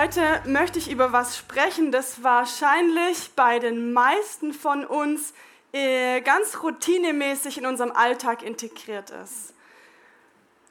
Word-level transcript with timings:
Heute 0.00 0.40
möchte 0.44 0.78
ich 0.78 0.92
über 0.92 1.12
was 1.12 1.36
sprechen, 1.36 1.90
das 1.90 2.22
wahrscheinlich 2.22 3.32
bei 3.34 3.58
den 3.58 3.92
meisten 3.92 4.52
von 4.52 4.86
uns 4.86 5.34
äh, 5.72 6.20
ganz 6.20 6.62
routinemäßig 6.62 7.58
in 7.58 7.66
unserem 7.66 7.90
Alltag 7.90 8.44
integriert 8.44 9.10
ist. 9.10 9.54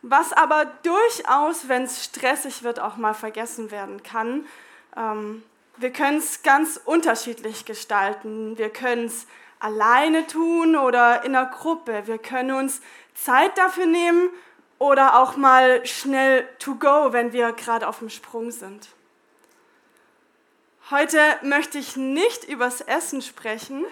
Was 0.02 0.32
aber 0.32 0.72
durchaus, 0.82 1.68
wenn 1.68 1.84
es 1.84 2.06
stressig 2.06 2.64
wird, 2.64 2.80
auch 2.80 2.96
mal 2.96 3.14
vergessen 3.14 3.70
werden 3.70 4.02
kann. 4.02 4.46
Ähm, 4.96 5.44
wir 5.76 5.92
können 5.92 6.20
es 6.20 6.42
ganz 6.42 6.80
unterschiedlich 6.86 7.66
gestalten. 7.66 8.58
Wir 8.58 8.70
können 8.70 9.08
es 9.08 9.28
alleine 9.60 10.26
tun 10.26 10.78
oder 10.78 11.26
in 11.26 11.36
einer 11.36 11.50
Gruppe. 11.50 12.04
Wir 12.06 12.18
können 12.18 12.52
uns 12.52 12.80
Zeit 13.14 13.58
dafür 13.58 13.88
nehmen 13.88 14.30
oder 14.80 15.20
auch 15.20 15.36
mal 15.36 15.86
schnell 15.86 16.48
to 16.60 16.76
go, 16.76 17.12
wenn 17.12 17.34
wir 17.34 17.52
gerade 17.52 17.90
auf 17.90 18.00
dem 18.00 18.10
Sprung 18.10 18.52
sind. 18.52 18.88
Heute 20.90 21.20
möchte 21.42 21.78
ich 21.78 21.98
nicht 21.98 22.46
übers 22.46 22.80
Essen 22.80 23.22
sprechen, 23.22 23.84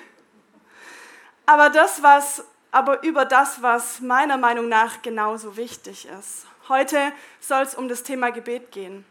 aber, 1.45 1.70
das, 1.70 2.02
was, 2.03 2.45
aber 2.72 3.03
über 3.03 3.25
das, 3.25 3.61
was 3.61 4.00
meiner 4.00 4.38
Meinung 4.38 4.70
nach 4.70 5.02
genauso 5.02 5.58
wichtig 5.58 6.08
ist. 6.08 6.47
Heute 6.70 7.11
soll 7.42 7.64
es 7.64 7.75
um 7.75 7.89
das 7.89 8.03
Thema 8.03 8.31
Gebet 8.31 8.72
gehen. 8.72 9.03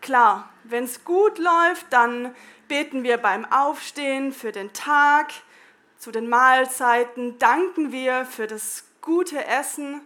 Klar, 0.00 0.48
wenn 0.64 0.82
es 0.82 1.04
gut 1.04 1.38
läuft, 1.38 1.86
dann 1.90 2.34
beten 2.66 3.04
wir 3.04 3.18
beim 3.18 3.44
Aufstehen 3.52 4.32
für 4.32 4.50
den 4.50 4.72
Tag, 4.72 5.28
zu 5.96 6.10
den 6.10 6.28
Mahlzeiten, 6.28 7.38
danken 7.38 7.92
wir 7.92 8.26
für 8.26 8.48
das 8.48 8.82
gute 9.00 9.44
Essen. 9.44 10.00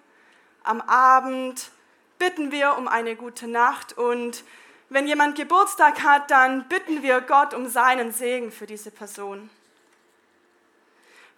Am 0.65 0.83
Abend 0.83 1.71
bitten 2.19 2.53
wir 2.53 2.77
um 2.77 2.89
eine 2.89 3.17
gute 3.17 3.49
Nacht 3.49 3.97
und 3.97 4.45
wenn 4.93 5.07
jemand 5.07 5.37
Geburtstag 5.37 6.03
hat, 6.03 6.31
dann 6.31 6.69
bitten 6.69 7.03
wir 7.03 7.21
Gott 7.21 7.55
um 7.55 7.69
seinen 7.69 8.13
Segen 8.13 8.53
für 8.53 8.67
diese 8.67 8.91
Person. 8.91 9.51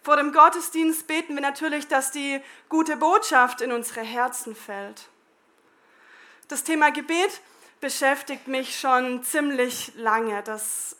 Vor 0.03 0.17
dem 0.17 0.33
Gottesdienst 0.33 1.07
beten 1.07 1.33
wir 1.33 1.41
natürlich, 1.41 1.87
dass 1.87 2.11
die 2.11 2.39
gute 2.69 2.97
Botschaft 2.97 3.61
in 3.61 3.71
unsere 3.71 4.01
Herzen 4.01 4.55
fällt. 4.55 5.07
Das 6.47 6.63
Thema 6.63 6.91
Gebet 6.91 7.41
beschäftigt 7.81 8.47
mich 8.47 8.79
schon 8.79 9.23
ziemlich 9.23 9.93
lange. 9.95 10.43
Das 10.43 10.95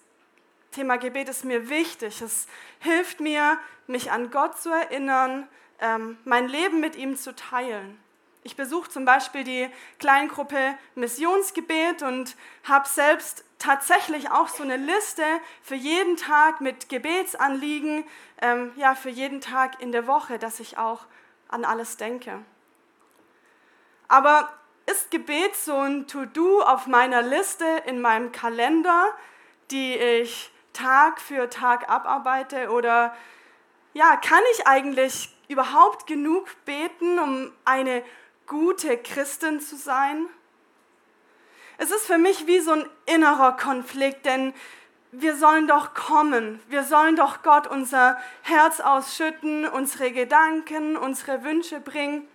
Thema 0.72 0.97
Gebet 0.97 1.30
ist 1.30 1.45
mir 1.45 1.69
wichtig. 1.69 2.22
Es 2.22 2.47
hilft 2.80 3.19
mir, 3.19 3.59
mich 3.86 4.12
an 4.12 4.31
Gott 4.31 4.59
zu 4.59 4.72
erinnern, 4.72 5.47
ähm, 5.80 6.17
mein 6.25 6.47
Leben 6.47 6.80
mit 6.80 6.95
ihm 6.95 7.16
zu 7.16 7.36
teilen. 7.36 8.00
Ich 8.46 8.56
besuche 8.56 8.92
zum 8.92 9.06
Beispiel 9.06 9.44
die 9.44 9.68
Kleingruppe 9.98 10.78
Missionsgebet 10.94 12.04
und 12.04 12.36
habe 12.64 12.88
selbst 12.88 13.44
tatsächlich 13.58 14.30
auch 14.30 14.50
so 14.50 14.62
eine 14.62 14.78
Liste 14.78 15.24
für 15.64 15.74
jeden 15.74 16.16
Tag 16.16 16.62
mit 16.62 16.88
Gebetsanliegen, 16.88 18.04
ähm, 18.44 18.72
ja, 18.76 18.94
für 18.94 19.10
jeden 19.10 19.42
Tag 19.42 19.81
in 19.81 19.92
der 19.92 20.06
Woche, 20.06 20.38
dass 20.38 20.59
ich 20.59 20.78
auch 20.78 21.08
an 21.47 21.66
alles 21.66 21.97
denke. 21.97 22.38
Aber 24.09 24.53
ist 24.86 25.09
Gebet 25.09 25.56
so 25.56 25.80
ein 25.80 26.06
To-Do 26.06 26.62
auf 26.62 26.86
meiner 26.86 27.24
Liste 27.24 27.66
in 27.88 28.00
meinem 28.00 28.31
Kalender, 28.31 29.08
die 29.72 29.96
ich 29.96 30.52
Tag 30.72 31.19
für 31.19 31.50
Tag 31.50 31.90
abarbeite? 31.90 32.69
Oder 32.69 33.16
ja, 33.94 34.18
kann 34.18 34.44
ich 34.53 34.68
eigentlich 34.68 35.36
überhaupt 35.48 36.06
genug 36.06 36.48
beten, 36.66 37.18
um 37.18 37.52
eine 37.66 38.03
gute 38.47 38.97
Christin 38.97 39.59
zu 39.59 39.75
sein? 39.75 40.28
Es 41.78 41.91
ist 41.91 42.06
für 42.06 42.17
mich 42.17 42.47
wie 42.47 42.59
so 42.59 42.72
ein 42.72 42.89
innerer 43.06 43.57
Konflikt, 43.57 44.25
denn 44.25 44.53
wir 45.11 45.35
sollen 45.35 45.67
doch 45.67 45.94
kommen, 45.94 46.61
wir 46.67 46.83
sollen 46.83 47.16
doch 47.16 47.41
Gott 47.41 47.67
unser 47.67 48.17
Herz 48.41 48.79
ausschütten, 48.79 49.67
unsere 49.67 50.11
Gedanken, 50.11 50.97
unsere 50.97 51.44
Wünsche 51.44 51.79
bringen. 51.79 52.28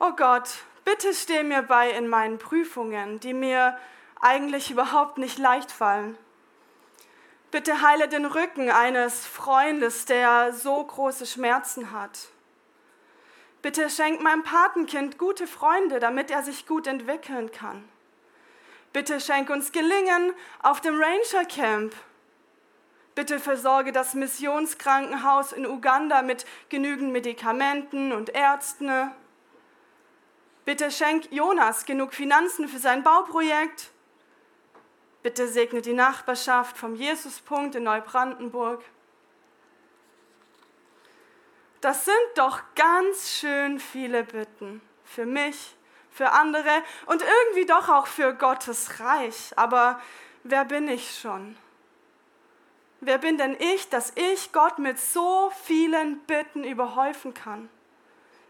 Oh 0.00 0.12
Gott, 0.12 0.50
bitte 0.84 1.14
steh 1.14 1.42
mir 1.44 1.62
bei 1.62 1.90
in 1.90 2.08
meinen 2.08 2.38
Prüfungen, 2.38 3.20
die 3.20 3.34
mir 3.34 3.78
eigentlich 4.20 4.70
überhaupt 4.70 5.18
nicht 5.18 5.38
leicht 5.38 5.70
fallen. 5.70 6.18
Bitte 7.50 7.82
heile 7.82 8.08
den 8.08 8.26
Rücken 8.26 8.70
eines 8.70 9.26
Freundes, 9.26 10.06
der 10.06 10.52
so 10.52 10.82
große 10.82 11.24
Schmerzen 11.24 11.92
hat. 11.92 12.28
Bitte 13.64 13.88
schenk 13.88 14.20
meinem 14.20 14.42
Patenkind 14.42 15.16
gute 15.16 15.46
Freunde, 15.46 15.98
damit 15.98 16.30
er 16.30 16.42
sich 16.42 16.66
gut 16.66 16.86
entwickeln 16.86 17.50
kann. 17.50 17.88
Bitte 18.92 19.22
schenk 19.22 19.48
uns 19.48 19.72
Gelingen 19.72 20.34
auf 20.62 20.82
dem 20.82 21.00
Ranger 21.00 21.46
Camp. 21.46 21.94
Bitte 23.14 23.40
versorge 23.40 23.90
das 23.90 24.12
Missionskrankenhaus 24.12 25.52
in 25.52 25.66
Uganda 25.66 26.20
mit 26.20 26.44
genügend 26.68 27.10
Medikamenten 27.12 28.12
und 28.12 28.34
Ärzten. 28.34 29.10
Bitte 30.66 30.90
schenk 30.90 31.32
Jonas 31.32 31.86
genug 31.86 32.12
Finanzen 32.12 32.68
für 32.68 32.78
sein 32.78 33.02
Bauprojekt. 33.02 33.92
Bitte 35.22 35.48
segne 35.48 35.80
die 35.80 35.94
Nachbarschaft 35.94 36.76
vom 36.76 36.96
Jesuspunkt 36.96 37.76
in 37.76 37.84
Neubrandenburg. 37.84 38.84
Das 41.84 42.06
sind 42.06 42.16
doch 42.36 42.62
ganz 42.76 43.28
schön 43.28 43.78
viele 43.78 44.24
Bitten 44.24 44.80
für 45.04 45.26
mich, 45.26 45.76
für 46.10 46.30
andere 46.30 46.82
und 47.04 47.20
irgendwie 47.20 47.66
doch 47.66 47.90
auch 47.90 48.06
für 48.06 48.32
Gottes 48.32 49.00
Reich. 49.00 49.52
Aber 49.56 50.00
wer 50.44 50.64
bin 50.64 50.88
ich 50.88 51.18
schon? 51.18 51.58
Wer 53.00 53.18
bin 53.18 53.36
denn 53.36 53.54
ich, 53.60 53.90
dass 53.90 54.14
ich 54.14 54.50
Gott 54.52 54.78
mit 54.78 54.98
so 54.98 55.52
vielen 55.66 56.20
Bitten 56.20 56.64
überhäufen 56.64 57.34
kann? 57.34 57.68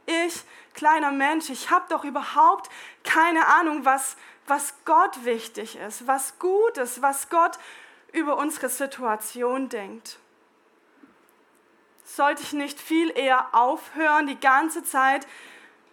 Ich, 0.06 0.45
kleiner 0.72 1.11
Mensch, 1.11 1.51
ich 1.51 1.71
habe 1.71 1.87
doch 1.89 2.05
überhaupt 2.05 2.71
keine 3.03 3.49
Ahnung, 3.49 3.84
was, 3.84 4.16
was 4.47 4.75
Gott 4.84 5.25
wichtig 5.25 5.75
ist, 5.75 6.06
was 6.06 6.39
gut 6.39 6.78
ist, 6.78 7.03
was 7.03 7.28
Gott 7.31 7.59
über 8.12 8.37
unsere 8.37 8.69
Situation 8.69 9.69
denkt 9.69 10.21
sollte 12.16 12.42
ich 12.42 12.52
nicht 12.52 12.80
viel 12.80 13.10
eher 13.16 13.54
aufhören, 13.54 14.26
die 14.26 14.38
ganze 14.38 14.84
Zeit 14.84 15.26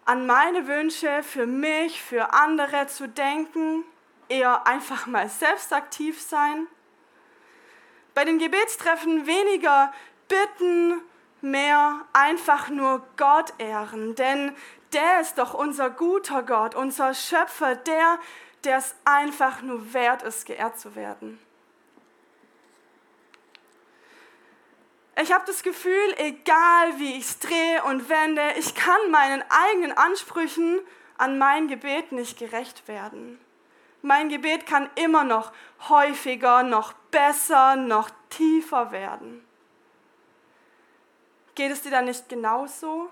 an 0.05 0.27
meine 0.27 0.67
Wünsche 0.67 1.23
für 1.23 1.47
mich, 1.47 2.01
für 2.01 2.33
andere 2.33 2.87
zu 2.87 3.07
denken, 3.07 3.83
eher 4.29 4.67
einfach 4.67 5.07
mal 5.07 5.29
selbst 5.29 5.73
aktiv 5.73 6.21
sein? 6.21 6.67
Bei 8.13 8.25
den 8.25 8.39
Gebetstreffen 8.39 9.25
weniger 9.25 9.93
bitten, 10.27 11.01
mehr 11.41 12.01
einfach 12.13 12.69
nur 12.69 13.05
Gott 13.17 13.53
ehren, 13.57 14.15
denn 14.15 14.55
der 14.93 15.21
ist 15.21 15.37
doch 15.37 15.53
unser 15.53 15.89
guter 15.89 16.43
Gott, 16.43 16.75
unser 16.75 17.13
Schöpfer, 17.13 17.75
der, 17.75 18.19
der 18.63 18.77
es 18.77 18.95
einfach 19.05 19.61
nur 19.61 19.93
wert 19.93 20.21
ist, 20.23 20.45
geehrt 20.45 20.79
zu 20.79 20.95
werden. 20.95 21.39
Ich 25.21 25.31
habe 25.31 25.45
das 25.45 25.61
Gefühl, 25.61 26.15
egal 26.17 26.97
wie 26.97 27.17
ich 27.17 27.25
es 27.25 27.39
drehe 27.39 27.83
und 27.83 28.09
wende, 28.09 28.41
ich 28.57 28.73
kann 28.73 29.11
meinen 29.11 29.43
eigenen 29.49 29.95
Ansprüchen 29.95 30.79
an 31.17 31.37
mein 31.37 31.67
Gebet 31.67 32.11
nicht 32.11 32.39
gerecht 32.39 32.87
werden. 32.87 33.39
Mein 34.01 34.29
Gebet 34.29 34.65
kann 34.65 34.89
immer 34.95 35.23
noch 35.23 35.51
häufiger, 35.89 36.63
noch 36.63 36.93
besser, 37.11 37.75
noch 37.75 38.09
tiefer 38.29 38.91
werden. 38.91 39.45
Geht 41.53 41.71
es 41.71 41.83
dir 41.83 41.91
dann 41.91 42.05
nicht 42.05 42.27
genauso? 42.27 43.11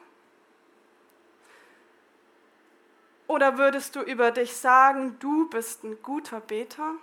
Oder 3.27 3.59
würdest 3.59 3.95
du 3.95 4.01
über 4.01 4.31
dich 4.31 4.55
sagen, 4.55 5.17
du 5.19 5.47
bist 5.49 5.83
ein 5.83 6.01
guter 6.01 6.39
Beter? 6.39 6.95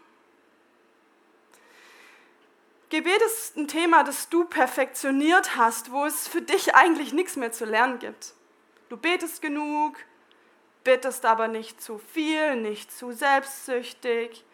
Gebet 2.88 3.20
ist 3.22 3.56
ein 3.56 3.66
Thema, 3.66 4.04
das 4.04 4.28
du 4.28 4.44
perfektioniert 4.44 5.56
hast, 5.56 5.90
wo 5.90 6.04
es 6.04 6.28
für 6.28 6.40
dich 6.40 6.74
eigentlich 6.76 7.12
nichts 7.12 7.34
mehr 7.34 7.50
zu 7.50 7.64
lernen 7.64 7.98
gibt. 7.98 8.34
Du 8.88 8.96
betest 8.96 9.42
genug, 9.42 9.96
bittest 10.84 11.24
aber 11.24 11.48
nicht 11.48 11.82
zu 11.82 11.98
viel, 11.98 12.54
nicht 12.54 12.96
zu 12.96 13.10
selbstsüchtig. 13.10 14.44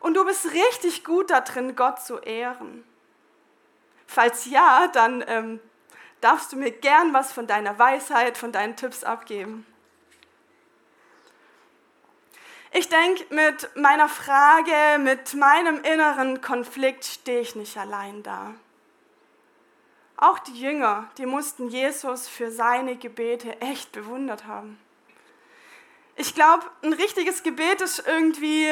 Und 0.00 0.14
du 0.14 0.24
bist 0.24 0.52
richtig 0.52 1.04
gut 1.04 1.30
darin, 1.30 1.76
Gott 1.76 2.00
zu 2.00 2.18
ehren. 2.18 2.82
Falls 4.06 4.46
ja, 4.46 4.88
dann 4.88 5.22
ähm, 5.26 5.60
darfst 6.22 6.52
du 6.52 6.56
mir 6.56 6.70
gern 6.70 7.12
was 7.12 7.32
von 7.32 7.46
deiner 7.46 7.78
Weisheit, 7.78 8.38
von 8.38 8.52
deinen 8.52 8.76
Tipps 8.76 9.04
abgeben. 9.04 9.66
Ich 12.78 12.90
denke, 12.90 13.24
mit 13.30 13.74
meiner 13.74 14.06
Frage, 14.06 14.98
mit 14.98 15.32
meinem 15.32 15.80
inneren 15.82 16.42
Konflikt 16.42 17.06
stehe 17.06 17.40
ich 17.40 17.56
nicht 17.56 17.78
allein 17.78 18.22
da. 18.22 18.52
Auch 20.18 20.38
die 20.40 20.60
Jünger, 20.60 21.08
die 21.16 21.24
mussten 21.24 21.70
Jesus 21.70 22.28
für 22.28 22.50
seine 22.50 22.96
Gebete 22.96 23.62
echt 23.62 23.92
bewundert 23.92 24.44
haben. 24.44 24.78
Ich 26.16 26.34
glaube, 26.34 26.66
ein 26.82 26.92
richtiges 26.92 27.42
Gebet 27.42 27.80
ist 27.80 28.06
irgendwie 28.06 28.70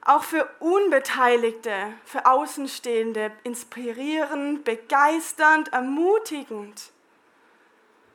auch 0.00 0.24
für 0.24 0.48
Unbeteiligte, 0.60 1.92
für 2.06 2.24
Außenstehende 2.24 3.32
inspirierend, 3.44 4.64
begeisternd, 4.64 5.74
ermutigend. 5.74 6.90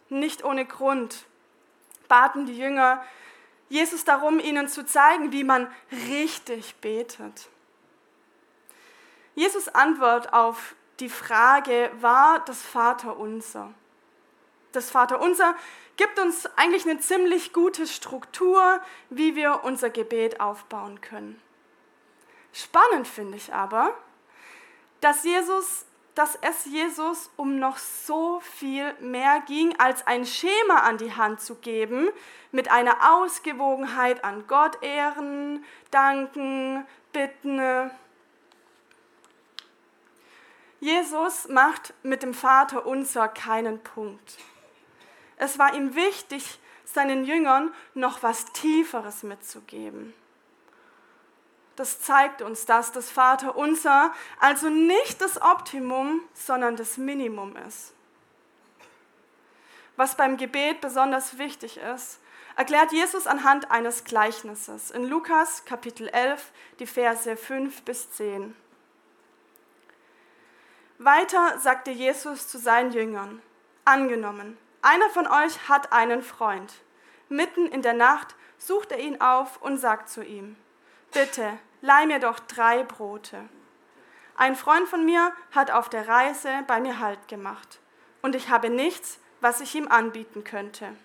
Nicht 0.09 0.43
ohne 0.43 0.65
Grund 0.65 1.25
baten 2.07 2.47
die 2.47 2.57
Jünger 2.57 3.03
Jesus 3.69 4.05
darum, 4.05 4.39
ihnen 4.39 4.67
zu 4.67 4.85
zeigen, 4.85 5.31
wie 5.31 5.43
man 5.43 5.71
richtig 6.09 6.75
betet. 6.77 7.49
Jesus 9.35 9.67
Antwort 9.67 10.33
auf 10.33 10.75
die 10.99 11.09
Frage 11.09 11.91
war 11.99 12.39
das 12.45 12.61
Vaterunser. 12.61 13.73
Das 14.71 14.89
Vaterunser 14.89 15.55
gibt 15.95 16.19
uns 16.19 16.45
eigentlich 16.55 16.85
eine 16.85 16.99
ziemlich 16.99 17.53
gute 17.53 17.87
Struktur, 17.87 18.79
wie 19.09 19.35
wir 19.35 19.63
unser 19.63 19.89
Gebet 19.89 20.39
aufbauen 20.39 21.01
können. 21.01 21.41
Spannend 22.53 23.07
finde 23.07 23.37
ich 23.37 23.53
aber, 23.53 23.95
dass 25.01 25.23
Jesus 25.23 25.85
dass 26.17 26.35
es 26.41 26.65
Jesus 26.65 27.29
um 27.37 27.59
noch 27.59 27.77
so 27.77 28.39
viel 28.39 28.91
mehr 28.99 29.43
ging, 29.45 29.79
als 29.79 30.07
ein 30.07 30.25
Schema 30.25 30.79
an 30.79 30.97
die 30.97 31.13
Hand 31.13 31.41
zu 31.41 31.55
geben, 31.55 32.09
mit 32.51 32.71
einer 32.71 33.13
Ausgewogenheit 33.13 34.23
an 34.23 34.47
Gott 34.47 34.81
ehren, 34.81 35.63
danken, 35.91 36.87
bitten. 37.13 37.91
Jesus 40.79 41.47
macht 41.49 41.93
mit 42.01 42.23
dem 42.23 42.33
Vater 42.33 42.87
unser 42.87 43.27
keinen 43.27 43.79
Punkt. 43.83 44.39
Es 45.37 45.59
war 45.59 45.75
ihm 45.75 45.93
wichtig, 45.93 46.59
seinen 46.83 47.25
Jüngern 47.25 47.71
noch 47.93 48.23
was 48.23 48.45
Tieferes 48.53 49.21
mitzugeben. 49.21 50.15
Das 51.77 52.01
zeigt 52.01 52.41
uns, 52.41 52.65
dass 52.65 52.91
das 52.91 53.09
Vater 53.11 53.55
unser 53.55 54.11
also 54.39 54.67
nicht 54.67 55.21
das 55.21 55.39
Optimum, 55.39 56.21
sondern 56.33 56.75
das 56.75 56.97
Minimum 56.97 57.55
ist. 57.55 57.93
Was 59.95 60.17
beim 60.17 60.37
Gebet 60.37 60.81
besonders 60.81 61.37
wichtig 61.37 61.77
ist, 61.77 62.19
erklärt 62.55 62.91
Jesus 62.91 63.27
anhand 63.27 63.69
eines 63.69 64.03
Gleichnisses 64.03 64.89
in 64.89 65.05
Lukas 65.05 65.65
Kapitel 65.65 66.07
11, 66.09 66.51
die 66.79 66.87
Verse 66.87 67.37
5 67.37 67.83
bis 67.83 68.11
10. 68.11 68.55
Weiter 70.97 71.59
sagte 71.59 71.91
Jesus 71.91 72.47
zu 72.47 72.57
seinen 72.57 72.91
Jüngern, 72.91 73.39
angenommen, 73.85 74.57
einer 74.81 75.09
von 75.11 75.27
euch 75.27 75.69
hat 75.69 75.93
einen 75.93 76.23
Freund. 76.23 76.73
Mitten 77.29 77.67
in 77.67 77.83
der 77.83 77.93
Nacht 77.93 78.35
sucht 78.57 78.91
er 78.91 78.99
ihn 78.99 79.21
auf 79.21 79.61
und 79.61 79.77
sagt 79.77 80.09
zu 80.09 80.23
ihm, 80.23 80.55
bitte, 81.13 81.57
leih 81.81 82.05
mir 82.05 82.19
doch 82.19 82.39
drei 82.39 82.83
Brote. 82.83 83.49
Ein 84.35 84.55
Freund 84.55 84.87
von 84.87 85.05
mir 85.05 85.33
hat 85.51 85.71
auf 85.71 85.89
der 85.89 86.07
Reise 86.07 86.49
bei 86.67 86.79
mir 86.79 86.99
Halt 86.99 87.27
gemacht 87.27 87.79
und 88.21 88.35
ich 88.35 88.49
habe 88.49 88.69
nichts, 88.69 89.19
was 89.41 89.61
ich 89.61 89.73
ihm 89.75 89.87
anbieten 89.87 90.43
könnte. 90.43 90.95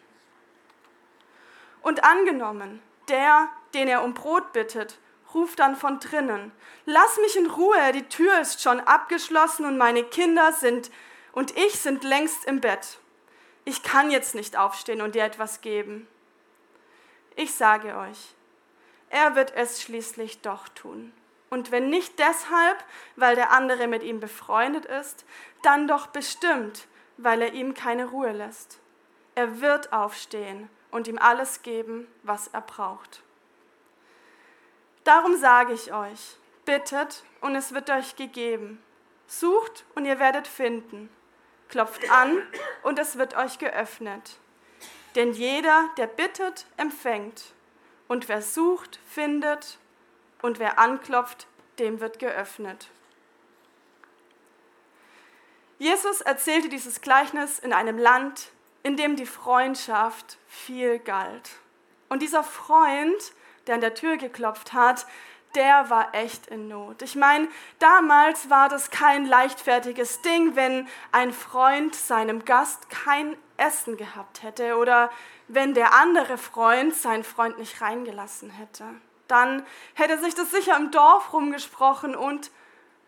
Und 1.83 2.05
angenommen, 2.05 2.83
der, 3.09 3.49
den 3.75 3.89
er 3.89 4.05
um 4.05 4.15
Brot 4.15 4.53
bittet, 4.53 4.99
ruft 5.35 5.59
dann 5.59 5.77
von 5.77 5.99
drinnen, 5.99 6.53
lass 6.85 7.17
mich 7.19 7.37
in 7.37 7.47
Ruhe, 7.47 7.93
die 7.93 8.09
Tür 8.09 8.41
ist 8.41 8.63
schon 8.63 8.81
abgeschlossen 8.81 9.65
und 9.65 9.79
meine 9.79 10.05
Kinder 10.05 10.53
sind 10.53 10.91
und 11.33 11.57
ich 11.57 11.81
sind 11.81 12.05
längst 12.05 12.45
im 12.45 12.61
Bett. 12.61 12.99
Ich 13.65 13.83
kann 13.83 14.11
jetzt 14.11 14.35
nicht 14.35 14.57
aufstehen 14.57 15.01
und 15.01 15.15
dir 15.15 15.25
etwas 15.25 15.61
geben. 15.61 16.07
Ich 17.37 17.55
sage 17.55 17.97
euch, 17.97 18.35
er 19.13 19.37
wird 19.37 19.55
es 19.55 19.83
schließlich 19.83 20.41
doch 20.41 20.69
tun. 20.69 21.13
Und 21.51 21.71
wenn 21.71 21.91
nicht 21.91 22.19
deshalb, 22.19 22.83
weil 23.15 23.37
der 23.37 23.51
andere 23.51 23.87
mit 23.87 24.03
ihm 24.03 24.21
befreundet 24.21 24.87
ist, 24.87 25.27
dann 25.63 25.87
doch 25.87 26.07
bestimmt, 26.07 26.89
weil 27.19 27.43
er 27.43 27.53
ihm 27.53 27.75
keine 27.75 28.07
Ruhe 28.07 28.33
lässt. 28.33 28.81
Er 29.35 29.61
wird 29.61 29.93
aufstehen 29.93 30.71
und 30.91 31.09
ihm 31.09 31.19
alles 31.19 31.63
geben, 31.63 32.09
was 32.23 32.49
er 32.49 32.63
braucht. 32.63 33.23
Darum 35.05 35.37
sage 35.37 35.75
ich 35.75 35.93
euch, 35.93 36.39
bittet 36.65 37.23
und 37.43 37.55
es 37.55 37.75
wird 37.75 37.91
euch 37.91 38.17
gegeben. 38.17 38.83
Sucht 39.27 39.85
und 39.95 40.07
ihr 40.07 40.19
werdet 40.21 40.47
finden. 40.47 41.11
Klopft 41.69 42.11
an 42.11 42.43
und 42.83 42.99
es 42.99 43.19
wird 43.19 43.37
euch 43.37 43.59
geöffnet. 43.59 44.39
Denn 45.17 45.33
jeder, 45.33 45.91
der 45.99 46.07
bittet, 46.07 46.67
empfängt. 46.79 47.53
Und 48.13 48.29
wer 48.29 48.43
sucht, 48.43 49.01
findet, 49.07 49.79
und 50.43 50.59
wer 50.59 50.79
anklopft, 50.79 51.47
dem 51.79 52.01
wird 52.01 52.19
geöffnet. 52.19 52.91
Jesus 55.79 56.21
erzählte 56.21 56.69
dieses 56.69 57.01
Gleichnis 57.01 57.59
in 57.59 57.73
einem 57.73 57.97
Land, 57.97 58.51
in 58.83 58.99
dem 58.99 59.17
die 59.17 59.25
Freundschaft 59.25 60.37
viel 60.47 60.99
galt. 60.99 61.53
Und 62.11 62.21
dieser 62.21 62.45
Freund, 62.45 63.33
der 63.67 63.77
an 63.77 63.81
der 63.81 63.95
Tür 63.95 64.19
geklopft 64.19 64.75
hat, 64.75 65.07
der 65.55 65.89
war 65.89 66.15
echt 66.15 66.49
in 66.49 66.69
Not. 66.69 67.01
Ich 67.01 67.17
meine, 67.17 67.49
damals 67.79 68.51
war 68.51 68.69
das 68.69 68.91
kein 68.91 69.25
leichtfertiges 69.25 70.21
Ding, 70.21 70.55
wenn 70.55 70.87
ein 71.13 71.33
Freund 71.33 71.95
seinem 71.95 72.45
Gast 72.45 72.91
kein 72.91 73.39
Essen 73.63 73.97
gehabt 73.97 74.43
hätte 74.43 74.77
oder 74.77 75.11
wenn 75.49 75.75
der 75.75 75.95
andere 75.95 76.39
Freund 76.39 76.95
seinen 76.95 77.25
Freund 77.25 77.59
nicht 77.59 77.81
reingelassen 77.81 78.51
hätte. 78.51 78.85
Dann 79.29 79.65
hätte 79.95 80.19
sich 80.19 80.35
das 80.35 80.51
sicher 80.51 80.77
im 80.77 80.91
Dorf 80.91 81.33
rumgesprochen 81.33 82.15
und 82.17 82.51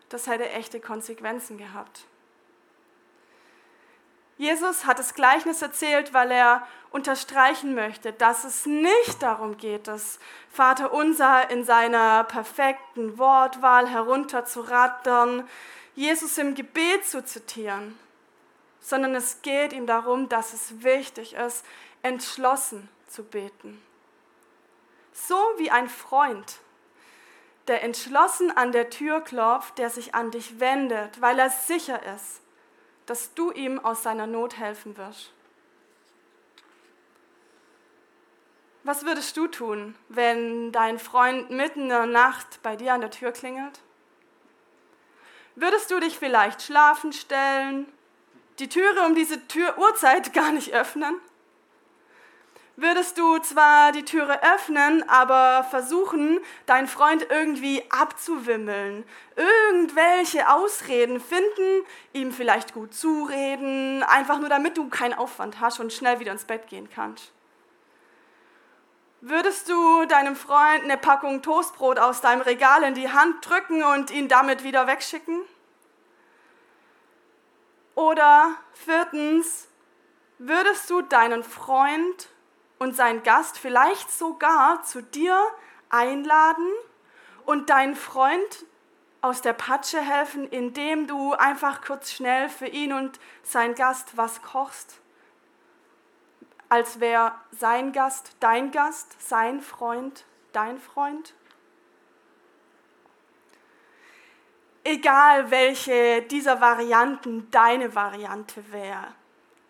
das 0.09 0.27
hätte 0.27 0.49
echte 0.49 0.79
Konsequenzen 0.79 1.57
gehabt. 1.57 2.05
Jesus 4.37 4.85
hat 4.85 4.99
das 4.99 5.13
Gleichnis 5.13 5.61
erzählt, 5.61 6.13
weil 6.13 6.29
er 6.29 6.67
unterstreichen 6.91 7.73
möchte, 7.73 8.11
dass 8.11 8.43
es 8.43 8.65
nicht 8.65 9.21
darum 9.21 9.57
geht, 9.57 9.87
das 9.87 10.19
Vater 10.51 10.93
unser 10.93 11.49
in 11.49 11.63
seiner 11.63 12.25
perfekten 12.25 13.17
Wortwahl 13.17 13.87
herunterzurattern, 13.87 15.47
Jesus 15.95 16.37
im 16.37 16.53
Gebet 16.53 17.05
zu 17.05 17.23
zitieren, 17.23 17.97
sondern 18.85 19.15
es 19.15 19.41
geht 19.41 19.73
ihm 19.73 19.87
darum, 19.87 20.29
dass 20.29 20.53
es 20.53 20.83
wichtig 20.83 21.33
ist, 21.33 21.65
entschlossen 22.03 22.87
zu 23.07 23.23
beten. 23.23 23.81
So 25.11 25.35
wie 25.57 25.71
ein 25.71 25.89
Freund, 25.89 26.59
der 27.67 27.81
entschlossen 27.81 28.55
an 28.55 28.71
der 28.71 28.91
Tür 28.91 29.21
klopft, 29.21 29.79
der 29.79 29.89
sich 29.89 30.13
an 30.13 30.29
dich 30.29 30.59
wendet, 30.59 31.19
weil 31.19 31.39
er 31.39 31.49
sicher 31.49 31.99
ist, 32.15 32.41
dass 33.07 33.33
du 33.33 33.51
ihm 33.51 33.79
aus 33.79 34.03
seiner 34.03 34.27
Not 34.27 34.59
helfen 34.59 34.95
wirst. 34.97 35.33
Was 38.83 39.03
würdest 39.03 39.35
du 39.35 39.47
tun, 39.47 39.95
wenn 40.09 40.71
dein 40.71 40.99
Freund 40.99 41.49
mitten 41.49 41.83
in 41.83 41.89
der 41.89 42.05
Nacht 42.05 42.61
bei 42.61 42.75
dir 42.75 42.93
an 42.93 43.01
der 43.01 43.09
Tür 43.09 43.31
klingelt? 43.31 43.79
Würdest 45.55 45.89
du 45.89 45.99
dich 45.99 46.19
vielleicht 46.19 46.61
schlafen 46.61 47.13
stellen, 47.13 47.91
die 48.59 48.69
Türe 48.69 49.05
um 49.05 49.15
diese 49.15 49.47
Tür 49.47 49.77
Uhrzeit 49.77 50.33
gar 50.33 50.51
nicht 50.51 50.73
öffnen? 50.73 51.19
würdest 52.77 53.17
du 53.17 53.37
zwar 53.39 53.91
die 53.91 54.03
Türe 54.03 54.41
öffnen, 54.43 55.07
aber 55.09 55.65
versuchen, 55.69 56.39
deinen 56.65 56.87
Freund 56.87 57.27
irgendwie 57.29 57.83
abzuwimmeln, 57.89 59.05
irgendwelche 59.35 60.49
Ausreden 60.49 61.19
finden, 61.19 61.85
ihm 62.13 62.31
vielleicht 62.31 62.73
gut 62.73 62.93
zureden, 62.93 64.03
einfach 64.03 64.39
nur 64.39 64.49
damit 64.49 64.77
du 64.77 64.89
keinen 64.89 65.13
Aufwand 65.13 65.59
hast 65.59 65.79
und 65.79 65.93
schnell 65.93 66.19
wieder 66.19 66.31
ins 66.31 66.45
Bett 66.45 66.67
gehen 66.67 66.89
kannst. 66.93 67.31
Würdest 69.21 69.69
du 69.69 70.05
deinem 70.05 70.35
Freund 70.35 70.83
eine 70.83 70.97
Packung 70.97 71.41
Toastbrot 71.41 71.97
aus 71.97 72.21
deinem 72.21 72.41
Regal 72.41 72.83
in 72.83 72.93
die 72.93 73.09
Hand 73.09 73.49
drücken 73.49 73.83
und 73.83 74.11
ihn 74.11 74.27
damit 74.27 74.63
wieder 74.63 74.85
wegschicken? 74.85 75.41
Oder 77.95 78.55
viertens, 78.73 79.69
würdest 80.37 80.89
du 80.89 81.01
deinen 81.01 81.43
Freund 81.43 82.29
und 82.77 82.93
seinen 82.95 83.23
Gast 83.23 83.57
vielleicht 83.57 84.11
sogar 84.11 84.83
zu 84.83 85.01
dir 85.01 85.41
einladen 85.89 86.69
und 87.45 87.69
deinen 87.69 87.95
Freund 87.95 88.65
aus 89.21 89.41
der 89.41 89.53
Patsche 89.53 90.01
helfen, 90.01 90.47
indem 90.49 91.07
du 91.07 91.33
einfach 91.33 91.81
kurz 91.81 92.11
schnell 92.11 92.49
für 92.49 92.67
ihn 92.67 92.91
und 92.91 93.19
seinen 93.43 93.75
Gast 93.75 94.17
was 94.17 94.41
kochst? 94.41 94.99
Als 96.67 96.99
wäre 96.99 97.31
sein 97.51 97.93
Gast 97.93 98.35
dein 98.41 98.71
Gast, 98.71 99.15
sein 99.21 99.61
Freund 99.61 100.25
dein 100.51 100.79
Freund? 100.79 101.33
Egal 104.87 105.49
welche 105.49 106.21
dieser 106.21 106.61
Varianten 106.61 107.49
deine 107.49 107.95
Variante 107.95 108.71
wäre, 108.71 109.07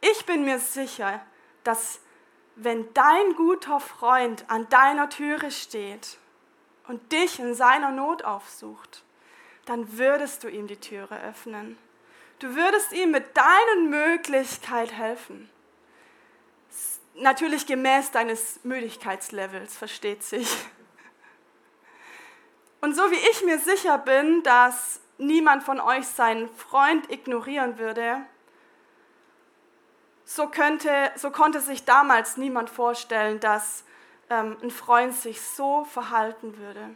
ich 0.01 0.25
bin 0.25 0.43
mir 0.43 0.59
sicher, 0.59 1.25
dass 1.63 2.01
wenn 2.57 2.93
dein 2.93 3.33
guter 3.37 3.79
Freund 3.79 4.43
an 4.49 4.67
deiner 4.67 5.09
Türe 5.09 5.51
steht 5.51 6.17
und 6.89 7.13
dich 7.13 7.39
in 7.39 7.55
seiner 7.55 7.91
Not 7.91 8.25
aufsucht, 8.25 9.03
dann 9.65 9.97
würdest 9.97 10.43
du 10.43 10.49
ihm 10.49 10.67
die 10.67 10.81
Türe 10.81 11.21
öffnen. 11.23 11.77
Du 12.39 12.53
würdest 12.53 12.91
ihm 12.91 13.11
mit 13.11 13.37
deinen 13.37 13.89
Möglichkeiten 13.89 14.93
helfen. 14.93 15.49
Natürlich 17.13 17.65
gemäß 17.65 18.11
deines 18.11 18.59
Müdigkeitslevels, 18.65 19.77
versteht 19.77 20.23
sich. 20.23 20.49
Und 22.81 22.93
so 22.95 23.09
wie 23.09 23.29
ich 23.31 23.45
mir 23.45 23.59
sicher 23.59 23.97
bin, 23.97 24.43
dass 24.43 24.99
niemand 25.17 25.63
von 25.63 25.79
euch 25.79 26.07
seinen 26.07 26.49
Freund 26.49 27.11
ignorieren 27.11 27.77
würde, 27.77 28.25
so, 30.25 30.47
könnte, 30.47 31.11
so 31.15 31.29
konnte 31.29 31.61
sich 31.61 31.85
damals 31.85 32.37
niemand 32.37 32.69
vorstellen, 32.69 33.39
dass 33.39 33.83
ähm, 34.29 34.57
ein 34.61 34.71
Freund 34.71 35.13
sich 35.13 35.39
so 35.41 35.85
verhalten 35.85 36.57
würde. 36.57 36.95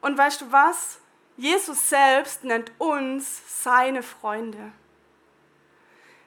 Und 0.00 0.16
weißt 0.16 0.42
du 0.42 0.52
was? 0.52 1.00
Jesus 1.36 1.88
selbst 1.88 2.44
nennt 2.44 2.72
uns 2.78 3.62
seine 3.62 4.02
Freunde. 4.02 4.72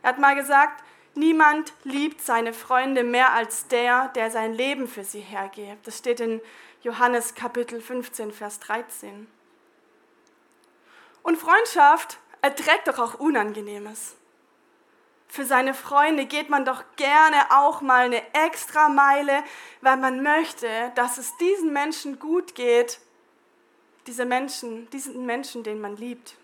Er 0.02 0.10
hat 0.10 0.20
mal 0.20 0.36
gesagt, 0.36 0.84
niemand 1.16 1.74
liebt 1.84 2.22
seine 2.22 2.54
Freunde 2.54 3.04
mehr 3.04 3.34
als 3.34 3.68
der, 3.68 4.08
der 4.10 4.32
sein 4.32 4.54
Leben 4.54 4.88
für 4.88 5.04
sie 5.04 5.20
hergibt. 5.20 5.86
Das 5.86 5.98
steht 5.98 6.20
in 6.20 6.42
Johannes 6.82 7.36
Kapitel 7.36 7.82
15, 7.82 8.32
Vers 8.32 8.60
13. 8.62 9.28
Und 11.24 11.38
Freundschaft 11.38 12.18
erträgt 12.42 12.88
doch 12.88 13.00
auch 13.00 13.16
Unangenehmes 13.16 14.16
für 15.32 15.46
seine 15.46 15.74
Freunde 15.74 16.26
geht 16.26 16.50
man 16.50 16.66
doch 16.66 16.84
gerne 16.98 17.38
auch 17.52 17.80
mal 17.80 18.04
eine 18.04 18.22
extra 18.34 18.90
Meile, 18.90 19.46
weil 19.80 19.96
man 19.96 20.22
möchte, 20.22 20.68
dass 20.96 21.18
es 21.18 21.38
diesen 21.38 21.72
Menschen 21.72 22.20
gut 22.20 22.54
geht, 22.54 23.00
diese 24.08 24.26
Menschen, 24.26 24.90
diesen 24.90 25.26
Menschen, 25.26 25.64
den 25.64 25.80
man 25.80 25.96
liebt. 25.96 26.36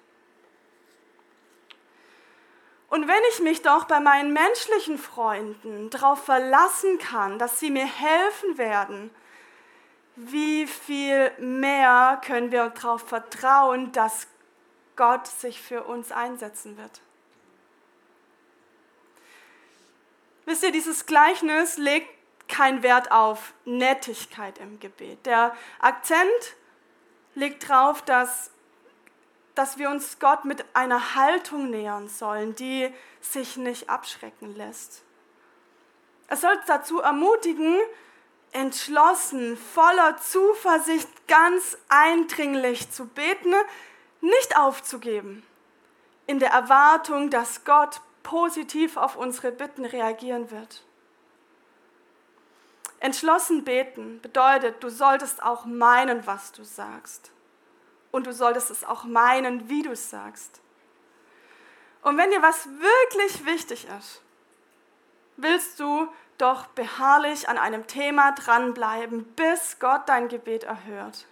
Und 2.88 3.10
wenn 3.10 3.22
ich 3.32 3.42
mich 3.42 3.62
doch 3.62 3.84
bei 3.84 4.00
meinen 4.00 4.32
menschlichen 4.32 4.98
Freunden 4.98 5.90
darauf 5.90 6.24
verlassen 6.24 6.98
kann, 6.98 7.40
dass 7.40 7.60
sie 7.60 7.70
mir 7.70 7.86
helfen 7.86 8.58
werden, 8.58 9.12
wie 10.16 10.66
viel 10.66 11.34
mehr 11.40 12.22
können 12.26 12.54
wir 12.54 12.70
darauf 12.70 13.02
vertrauen, 13.02 13.92
dass 13.92 14.28
Gott 14.98 15.28
sich 15.28 15.62
für 15.62 15.84
uns 15.84 16.12
einsetzen 16.12 16.78
wird? 16.78 17.02
Wisst 20.46 20.64
ihr, 20.64 20.72
dieses 20.72 21.06
Gleichnis 21.06 21.78
legt 21.78 22.10
keinen 22.48 22.84
Wert 22.84 23.12
auf 23.12 23.54
Nettigkeit 23.66 24.58
im 24.60 24.80
Gebet. 24.80 25.26
Der 25.26 25.56
Akzent 25.80 26.56
legt 27.36 27.70
darauf, 27.70 28.02
dass, 28.02 28.52
dass 29.56 29.78
wir 29.78 29.90
uns 29.90 30.20
Gott 30.20 30.46
mit 30.46 30.66
einer 30.74 31.16
Haltung 31.16 31.70
nähern 31.70 32.08
sollen, 32.08 32.56
die 32.56 32.94
sich 33.22 33.58
nicht 33.58 33.90
abschrecken 33.90 34.56
lässt. 34.56 35.04
Es 36.30 36.42
soll 36.42 36.58
dazu 36.68 37.00
ermutigen, 37.00 37.78
entschlossen, 38.52 39.58
voller 39.58 40.18
Zuversicht, 40.18 41.10
ganz 41.28 41.78
eindringlich 41.90 42.90
zu 42.92 43.06
beten, 43.06 43.54
nicht 44.22 44.58
aufzugeben, 44.58 45.44
in 46.26 46.40
der 46.40 46.52
Erwartung, 46.52 47.30
dass 47.30 47.64
Gott 47.64 48.02
positiv 48.24 48.98
auf 48.98 49.16
unsere 49.16 49.52
Bitten 49.52 49.86
reagieren 49.86 50.52
wird. 50.52 50.84
Entschlossen 53.00 53.64
beten 53.64 54.20
bedeutet, 54.22 54.84
du 54.84 54.90
solltest 54.90 55.42
auch 55.44 55.66
meinen, 55.66 56.26
was 56.26 56.52
du 56.52 56.64
sagst. 56.64 57.32
Und 58.12 58.26
du 58.26 58.34
solltest 58.34 58.72
es 58.72 58.84
auch 58.84 59.04
meinen, 59.04 59.70
wie 59.70 59.84
du 59.84 59.92
es 59.92 60.10
sagst. 60.10 60.62
Und 62.02 62.18
wenn 62.18 62.32
dir 62.32 62.42
was 62.42 62.68
wirklich 62.68 63.46
wichtig 63.46 63.88
ist, 64.00 64.22
willst 65.36 65.80
du 65.80 66.08
doch 66.38 66.68
beharrlich 66.68 67.50
an 67.50 67.58
einem 67.58 67.88
Thema 67.88 68.32
dranbleiben, 68.32 69.24
bis 69.36 69.78
Gott 69.80 70.08
dein 70.08 70.28
Gebet 70.28 70.64
erhört. 70.64 71.26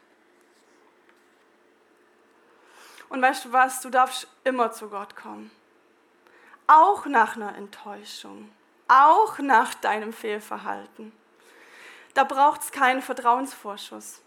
Und 3.10 3.22
weißt 3.22 3.46
du 3.46 3.54
was, 3.54 3.82
du 3.82 3.90
darfst 3.90 4.28
immer 4.44 4.72
zu 4.72 4.90
Gott 4.90 5.16
kommen 5.16 5.52
auch 6.68 7.06
nach 7.06 7.36
einer 7.36 7.56
Enttäuschung, 7.56 8.52
auch 8.88 9.40
nach 9.40 9.74
deinem 9.76 10.14
Fehlverhalten. 10.14 11.12
Da 12.14 12.24
braucht 12.24 12.62
es 12.62 12.72
keinen 12.72 13.02
Vertrauensvorschuss. 13.02 14.22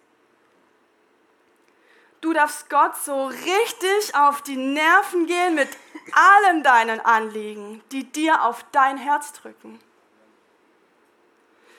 Du 2.20 2.32
darfst 2.32 2.68
Gott 2.68 2.96
so 2.96 3.26
richtig 3.26 4.14
auf 4.14 4.42
die 4.42 4.56
Nerven 4.56 5.26
gehen 5.26 5.54
mit 5.54 5.68
allen 6.12 6.62
deinen 6.62 7.00
Anliegen, 7.00 7.82
die 7.92 8.04
dir 8.04 8.42
auf 8.42 8.64
dein 8.72 8.98
Herz 8.98 9.32
drücken. 9.32 9.78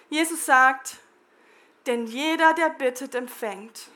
Jesus 0.10 0.46
sagt, 0.46 0.98
denn 1.86 2.08
jeder, 2.08 2.54
der 2.54 2.70
bittet, 2.70 3.16
empfängt. 3.16 3.90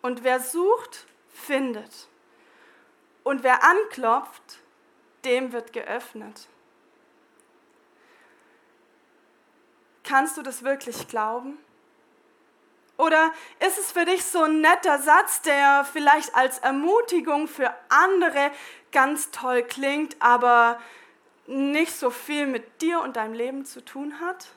Und 0.00 0.24
wer 0.24 0.40
sucht, 0.40 1.06
findet. 1.32 2.08
Und 3.24 3.42
wer 3.42 3.64
anklopft, 3.64 4.60
dem 5.24 5.52
wird 5.52 5.72
geöffnet. 5.72 6.46
Kannst 10.04 10.36
du 10.36 10.42
das 10.42 10.62
wirklich 10.62 11.08
glauben? 11.08 11.58
Oder 12.96 13.32
ist 13.66 13.78
es 13.78 13.90
für 13.90 14.04
dich 14.04 14.24
so 14.24 14.42
ein 14.42 14.60
netter 14.60 15.00
Satz, 15.00 15.42
der 15.42 15.84
vielleicht 15.90 16.34
als 16.36 16.58
Ermutigung 16.58 17.48
für 17.48 17.74
andere 17.88 18.52
ganz 18.92 19.30
toll 19.32 19.64
klingt, 19.64 20.20
aber 20.20 20.80
nicht 21.46 21.92
so 21.92 22.10
viel 22.10 22.46
mit 22.46 22.82
dir 22.82 23.00
und 23.00 23.16
deinem 23.16 23.34
Leben 23.34 23.64
zu 23.64 23.84
tun 23.84 24.20
hat? 24.20 24.48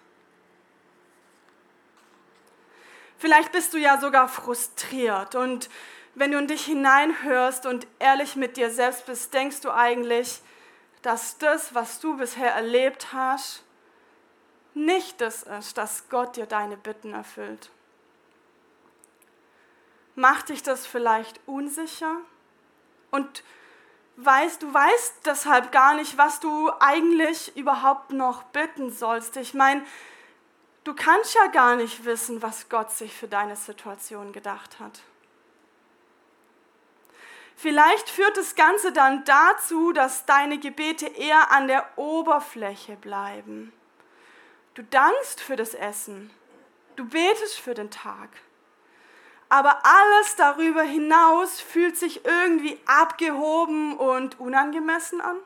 Vielleicht 3.17 3.51
bist 3.51 3.74
du 3.74 3.79
ja 3.79 3.97
sogar 3.97 4.27
frustriert 4.27 5.33
und 5.33 5.69
wenn 6.17 6.31
du 6.31 6.39
in 6.39 6.47
dich 6.47 6.65
hineinhörst 6.65 7.67
und 7.67 7.86
ehrlich 8.00 8.36
mit 8.36 8.57
dir 8.57 8.71
selbst 8.71 9.05
bist, 9.05 9.36
denkst 9.36 9.62
du 9.62 9.71
eigentlich, 9.71 10.41
dass 11.03 11.38
das, 11.38 11.75
was 11.75 12.00
du 12.00 12.17
bisher 12.17 12.51
erlebt 12.53 13.13
hast, 13.13 13.63
nicht 14.74 15.21
das 15.21 15.43
ist, 15.43 15.77
dass 15.77 16.09
Gott 16.09 16.36
dir 16.36 16.47
deine 16.47 16.75
Bitten 16.75 17.13
erfüllt. 17.13 17.69
Macht 20.15 20.50
dich 20.50 20.63
das 20.63 20.88
vielleicht 20.88 21.39
unsicher? 21.45 22.17
Und 23.12 23.43
weißt, 24.15 24.63
du 24.63 24.74
weißt 24.74 25.17
deshalb 25.24 25.71
gar 25.71 25.93
nicht, 25.93 26.17
was 26.17 26.39
du 26.39 26.71
eigentlich 26.79 27.55
überhaupt 27.55 28.12
noch 28.12 28.41
bitten 28.45 28.89
sollst. 28.89 29.38
Ich 29.38 29.53
meine, 29.53 29.86
du 30.83 30.95
kannst 30.95 31.36
ja 31.36 31.45
gar 31.45 31.75
nicht 31.75 32.05
wissen, 32.05 32.41
was 32.41 32.69
Gott 32.69 32.89
sich 32.89 33.13
für 33.13 33.27
deine 33.27 33.55
Situation 33.55 34.33
gedacht 34.33 34.79
hat. 34.79 35.03
Vielleicht 37.59 38.07
führt 38.07 38.37
das 38.37 38.53
Ganze 38.53 38.91
dann 38.91 39.25
dazu, 39.25 39.91
dass 39.91 40.27
deine 40.27 40.59
Gebete 40.59 41.07
eher 41.07 41.49
an 41.49 41.67
der 41.67 41.97
Oberfläche 41.97 42.95
bleiben. 42.97 43.73
Du 44.75 44.83
dankst 44.83 45.41
für 45.41 45.55
das 45.55 45.73
Essen, 45.73 46.29
du 46.97 47.05
betest 47.09 47.59
für 47.59 47.73
den 47.73 47.89
Tag, 47.89 48.29
aber 49.49 49.83
alles 49.83 50.35
darüber 50.35 50.83
hinaus 50.83 51.59
fühlt 51.59 51.97
sich 51.97 52.23
irgendwie 52.25 52.79
abgehoben 52.85 53.97
und 53.97 54.39
unangemessen 54.39 55.19
an. 55.19 55.37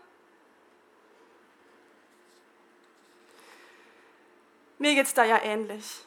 Mir 4.79 4.95
geht 4.95 5.05
es 5.05 5.13
da 5.13 5.23
ja 5.23 5.41
ähnlich 5.41 6.03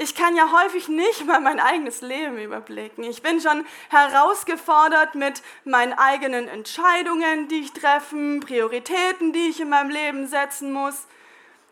ich 0.00 0.14
kann 0.14 0.34
ja 0.34 0.50
häufig 0.50 0.88
nicht 0.88 1.26
mal 1.26 1.40
mein 1.40 1.60
eigenes 1.60 2.00
Leben 2.00 2.38
überblicken. 2.38 3.04
Ich 3.04 3.20
bin 3.20 3.38
schon 3.38 3.66
herausgefordert 3.90 5.14
mit 5.14 5.42
meinen 5.64 5.92
eigenen 5.92 6.48
Entscheidungen, 6.48 7.48
die 7.48 7.60
ich 7.60 7.74
treffen, 7.74 8.40
Prioritäten, 8.40 9.34
die 9.34 9.50
ich 9.50 9.60
in 9.60 9.68
meinem 9.68 9.90
Leben 9.90 10.26
setzen 10.26 10.72
muss. 10.72 11.06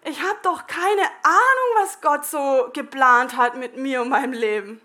Ich 0.05 0.21
habe 0.21 0.37
doch 0.43 0.67
keine 0.67 1.05
Ahnung, 1.23 1.71
was 1.81 2.03
Gott 2.03 2.27
so 2.27 2.69
geplant 2.75 3.35
hat 3.35 3.57
mit 3.57 3.79
mir 3.79 4.03
und 4.03 4.11
meinem 4.11 4.35
Leben. 4.35 4.83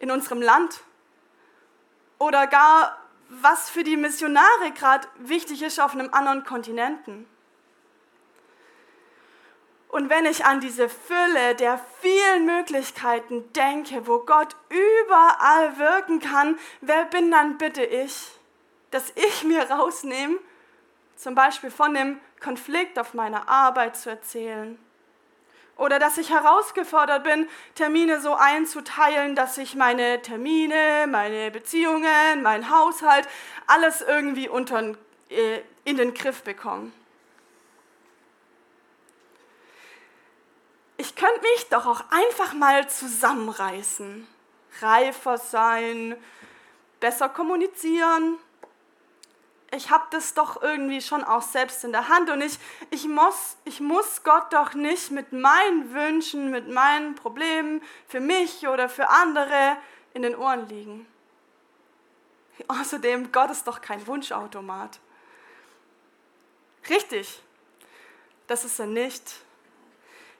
In 0.00 0.10
unserem 0.10 0.42
Land. 0.42 0.80
Oder 2.18 2.48
gar, 2.48 2.98
was 3.28 3.70
für 3.70 3.84
die 3.84 3.96
Missionare 3.96 4.72
gerade 4.74 5.06
wichtig 5.18 5.62
ist 5.62 5.78
auf 5.78 5.92
einem 5.92 6.12
anderen 6.12 6.42
Kontinenten. 6.42 7.28
Und 9.92 10.08
wenn 10.08 10.24
ich 10.24 10.46
an 10.46 10.60
diese 10.60 10.88
Fülle 10.88 11.54
der 11.54 11.78
vielen 12.00 12.46
Möglichkeiten 12.46 13.52
denke, 13.52 14.06
wo 14.06 14.20
Gott 14.20 14.56
überall 14.70 15.76
wirken 15.76 16.18
kann, 16.18 16.58
wer 16.80 17.04
bin 17.04 17.30
dann 17.30 17.58
bitte 17.58 17.84
ich, 17.84 18.30
dass 18.90 19.12
ich 19.14 19.44
mir 19.44 19.70
rausnehme, 19.70 20.38
zum 21.14 21.34
Beispiel 21.34 21.70
von 21.70 21.92
dem 21.92 22.18
Konflikt 22.40 22.98
auf 22.98 23.12
meiner 23.12 23.50
Arbeit 23.50 23.98
zu 23.98 24.08
erzählen? 24.08 24.78
Oder 25.76 25.98
dass 25.98 26.16
ich 26.16 26.30
herausgefordert 26.30 27.24
bin, 27.24 27.46
Termine 27.74 28.18
so 28.18 28.32
einzuteilen, 28.32 29.34
dass 29.34 29.58
ich 29.58 29.74
meine 29.74 30.22
Termine, 30.22 31.06
meine 31.06 31.50
Beziehungen, 31.50 32.42
mein 32.42 32.70
Haushalt, 32.70 33.28
alles 33.66 34.00
irgendwie 34.00 34.48
unter, 34.48 34.94
äh, 35.28 35.60
in 35.84 35.98
den 35.98 36.14
Griff 36.14 36.42
bekomme. 36.44 36.92
Ich 41.22 41.28
könnte 41.28 41.42
mich 41.42 41.68
doch 41.68 41.86
auch 41.86 42.02
einfach 42.10 42.52
mal 42.52 42.88
zusammenreißen, 42.90 44.26
reifer 44.80 45.38
sein, 45.38 46.16
besser 46.98 47.28
kommunizieren. 47.28 48.38
Ich 49.70 49.90
habe 49.90 50.04
das 50.10 50.34
doch 50.34 50.60
irgendwie 50.62 51.00
schon 51.00 51.22
auch 51.22 51.42
selbst 51.42 51.84
in 51.84 51.92
der 51.92 52.08
Hand 52.08 52.28
und 52.28 52.40
ich, 52.40 52.58
ich, 52.90 53.06
muss, 53.06 53.56
ich 53.64 53.78
muss 53.78 54.24
Gott 54.24 54.52
doch 54.52 54.74
nicht 54.74 55.12
mit 55.12 55.32
meinen 55.32 55.94
Wünschen, 55.94 56.50
mit 56.50 56.68
meinen 56.68 57.14
Problemen 57.14 57.82
für 58.08 58.20
mich 58.20 58.66
oder 58.66 58.88
für 58.88 59.08
andere 59.08 59.76
in 60.14 60.22
den 60.22 60.34
Ohren 60.34 60.68
liegen. 60.68 61.06
Außerdem, 62.66 63.30
Gott 63.30 63.52
ist 63.52 63.68
doch 63.68 63.80
kein 63.80 64.04
Wunschautomat. 64.08 64.98
Richtig, 66.88 67.40
das 68.48 68.64
ist 68.64 68.80
er 68.80 68.86
nicht. 68.86 69.36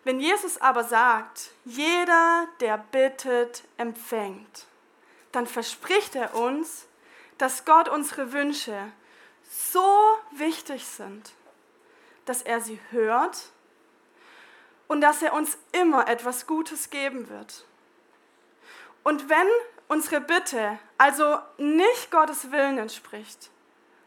Wenn 0.05 0.19
Jesus 0.19 0.61
aber 0.61 0.85
sagt, 0.85 1.51
jeder, 1.65 2.49
der 2.61 2.79
bittet, 2.79 3.63
empfängt, 3.77 4.67
dann 5.31 5.47
verspricht 5.47 6.17
er 6.17 6.35
uns, 6.35 6.87
dass 7.39 7.65
Gott 7.65 7.89
unsere 7.89 8.33
Wünsche 8.33 8.93
so 9.49 10.19
wichtig 10.33 10.87
sind, 10.87 11.33
dass 12.25 12.43
er 12.43 12.61
sie 12.61 12.81
hört 12.91 13.51
und 14.89 15.01
dass 15.01 15.23
er 15.23 15.35
uns 15.35 15.57
immer 15.73 16.09
etwas 16.09 16.47
Gutes 16.47 16.91
geben 16.91 17.29
wird. 17.29 17.65
Und 19.05 19.29
wenn 19.29 19.49
unsere 19.89 20.21
Bitte 20.21 20.79
also 20.99 21.39
nicht 21.59 22.11
Gottes 22.11 22.51
Willen 22.51 22.79
entspricht, 22.79 23.51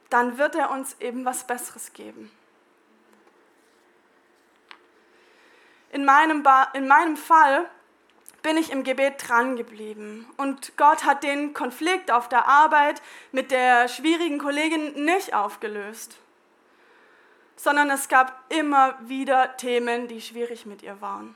dann 0.09 0.37
wird 0.37 0.55
er 0.55 0.71
uns 0.71 0.95
eben 0.99 1.25
was 1.25 1.47
Besseres 1.47 1.93
geben. 1.93 2.31
In 5.95 6.03
meinem, 6.03 6.43
ba 6.43 6.67
in 6.73 6.89
meinem 6.89 7.15
Fall 7.15 7.69
bin 8.43 8.57
ich 8.57 8.69
im 8.69 8.83
Gebet 8.83 9.27
dran 9.27 9.55
geblieben. 9.55 10.27
Und 10.35 10.75
Gott 10.75 11.05
hat 11.05 11.23
den 11.23 11.53
Konflikt 11.53 12.11
auf 12.11 12.27
der 12.27 12.49
Arbeit 12.49 13.01
mit 13.31 13.49
der 13.49 13.87
schwierigen 13.87 14.37
Kollegin 14.37 15.05
nicht 15.05 15.33
aufgelöst, 15.33 16.17
sondern 17.55 17.89
es 17.89 18.09
gab 18.09 18.43
immer 18.49 18.95
wieder 19.07 19.55
Themen, 19.55 20.09
die 20.09 20.19
schwierig 20.19 20.65
mit 20.65 20.83
ihr 20.83 20.99
waren. 20.99 21.33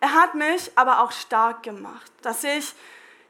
Er 0.00 0.14
hat 0.14 0.34
mich 0.34 0.72
aber 0.74 1.02
auch 1.02 1.12
stark 1.12 1.62
gemacht, 1.62 2.10
dass 2.22 2.42
ich 2.44 2.72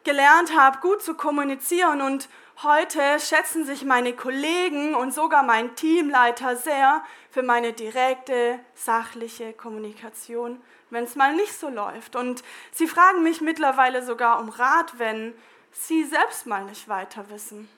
gelernt 0.04 0.56
habe, 0.56 0.78
gut 0.78 1.02
zu 1.02 1.14
kommunizieren 1.14 2.00
und 2.00 2.28
Heute 2.60 3.18
schätzen 3.18 3.64
sich 3.64 3.84
meine 3.84 4.12
Kollegen 4.12 4.94
und 4.94 5.12
sogar 5.12 5.42
mein 5.42 5.74
Teamleiter 5.74 6.56
sehr 6.56 7.02
für 7.30 7.42
meine 7.42 7.72
direkte, 7.72 8.60
sachliche 8.74 9.52
Kommunikation, 9.52 10.62
wenn 10.90 11.04
es 11.04 11.16
mal 11.16 11.34
nicht 11.34 11.58
so 11.58 11.68
läuft. 11.68 12.14
Und 12.14 12.44
sie 12.70 12.86
fragen 12.86 13.22
mich 13.22 13.40
mittlerweile 13.40 14.04
sogar 14.04 14.38
um 14.38 14.48
Rat, 14.48 14.98
wenn 14.98 15.34
sie 15.72 16.04
selbst 16.04 16.46
mal 16.46 16.64
nicht 16.64 16.88
weiter 16.88 17.30
wissen. 17.30 17.68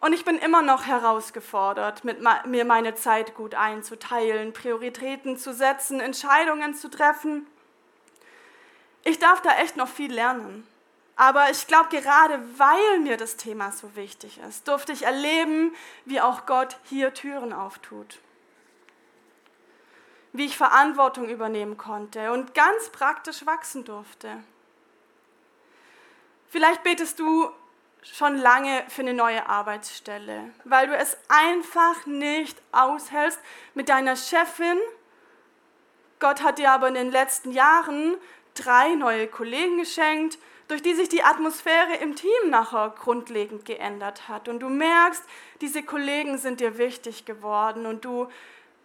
Und 0.00 0.12
ich 0.12 0.24
bin 0.24 0.38
immer 0.38 0.60
noch 0.60 0.86
herausgefordert, 0.86 2.02
mir 2.04 2.64
meine 2.64 2.94
Zeit 2.94 3.34
gut 3.34 3.54
einzuteilen, 3.54 4.52
Prioritäten 4.52 5.38
zu 5.38 5.54
setzen, 5.54 6.00
Entscheidungen 6.00 6.74
zu 6.74 6.90
treffen. 6.90 7.46
Ich 9.04 9.18
darf 9.18 9.40
da 9.42 9.50
echt 9.58 9.76
noch 9.76 9.88
viel 9.88 10.12
lernen. 10.12 10.66
Aber 11.16 11.50
ich 11.50 11.66
glaube, 11.66 11.88
gerade 11.90 12.40
weil 12.58 12.98
mir 13.00 13.16
das 13.16 13.36
Thema 13.36 13.70
so 13.70 13.94
wichtig 13.94 14.40
ist, 14.48 14.66
durfte 14.66 14.92
ich 14.92 15.04
erleben, 15.04 15.74
wie 16.04 16.20
auch 16.20 16.44
Gott 16.46 16.76
hier 16.84 17.14
Türen 17.14 17.52
auftut. 17.52 18.18
Wie 20.32 20.46
ich 20.46 20.56
Verantwortung 20.56 21.28
übernehmen 21.28 21.76
konnte 21.76 22.32
und 22.32 22.54
ganz 22.54 22.88
praktisch 22.90 23.46
wachsen 23.46 23.84
durfte. 23.84 24.42
Vielleicht 26.48 26.82
betest 26.82 27.20
du 27.20 27.50
schon 28.02 28.36
lange 28.36 28.84
für 28.88 29.02
eine 29.02 29.14
neue 29.14 29.48
Arbeitsstelle, 29.48 30.50
weil 30.64 30.88
du 30.88 30.96
es 30.96 31.16
einfach 31.28 32.06
nicht 32.06 32.60
aushältst 32.72 33.38
mit 33.74 33.88
deiner 33.88 34.16
Chefin. 34.16 34.78
Gott 36.18 36.42
hat 36.42 36.58
dir 36.58 36.72
aber 36.72 36.88
in 36.88 36.94
den 36.94 37.10
letzten 37.12 37.52
Jahren 37.52 38.16
drei 38.54 38.94
neue 38.94 39.26
Kollegen 39.26 39.78
geschenkt, 39.78 40.38
durch 40.68 40.82
die 40.82 40.94
sich 40.94 41.08
die 41.08 41.22
Atmosphäre 41.22 41.96
im 42.00 42.16
Team 42.16 42.48
nachher 42.48 42.94
grundlegend 42.98 43.64
geändert 43.64 44.28
hat. 44.28 44.48
Und 44.48 44.60
du 44.60 44.68
merkst, 44.68 45.22
diese 45.60 45.82
Kollegen 45.82 46.38
sind 46.38 46.60
dir 46.60 46.78
wichtig 46.78 47.24
geworden 47.24 47.86
und 47.86 48.04
du 48.04 48.28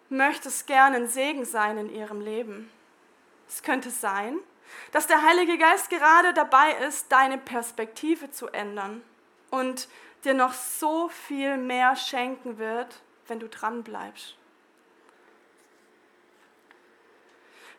möchtest 0.09 0.67
gerne 0.67 0.97
ein 0.97 1.07
Segen 1.07 1.45
sein 1.45 1.77
in 1.77 1.93
ihrem 1.93 2.21
Leben. 2.21 2.69
Es 3.47 3.63
könnte 3.63 3.89
sein, 3.89 4.39
dass 4.91 5.07
der 5.07 5.23
Heilige 5.23 5.57
Geist 5.57 5.89
gerade 5.89 6.33
dabei 6.33 6.73
ist, 6.87 7.11
deine 7.11 7.37
Perspektive 7.37 8.29
zu 8.31 8.47
ändern 8.47 9.01
und 9.49 9.87
dir 10.23 10.33
noch 10.33 10.53
so 10.53 11.09
viel 11.09 11.57
mehr 11.57 11.95
schenken 11.95 12.57
wird, 12.57 13.01
wenn 13.27 13.39
du 13.39 13.47
dran 13.47 13.83
bleibst. 13.83 14.35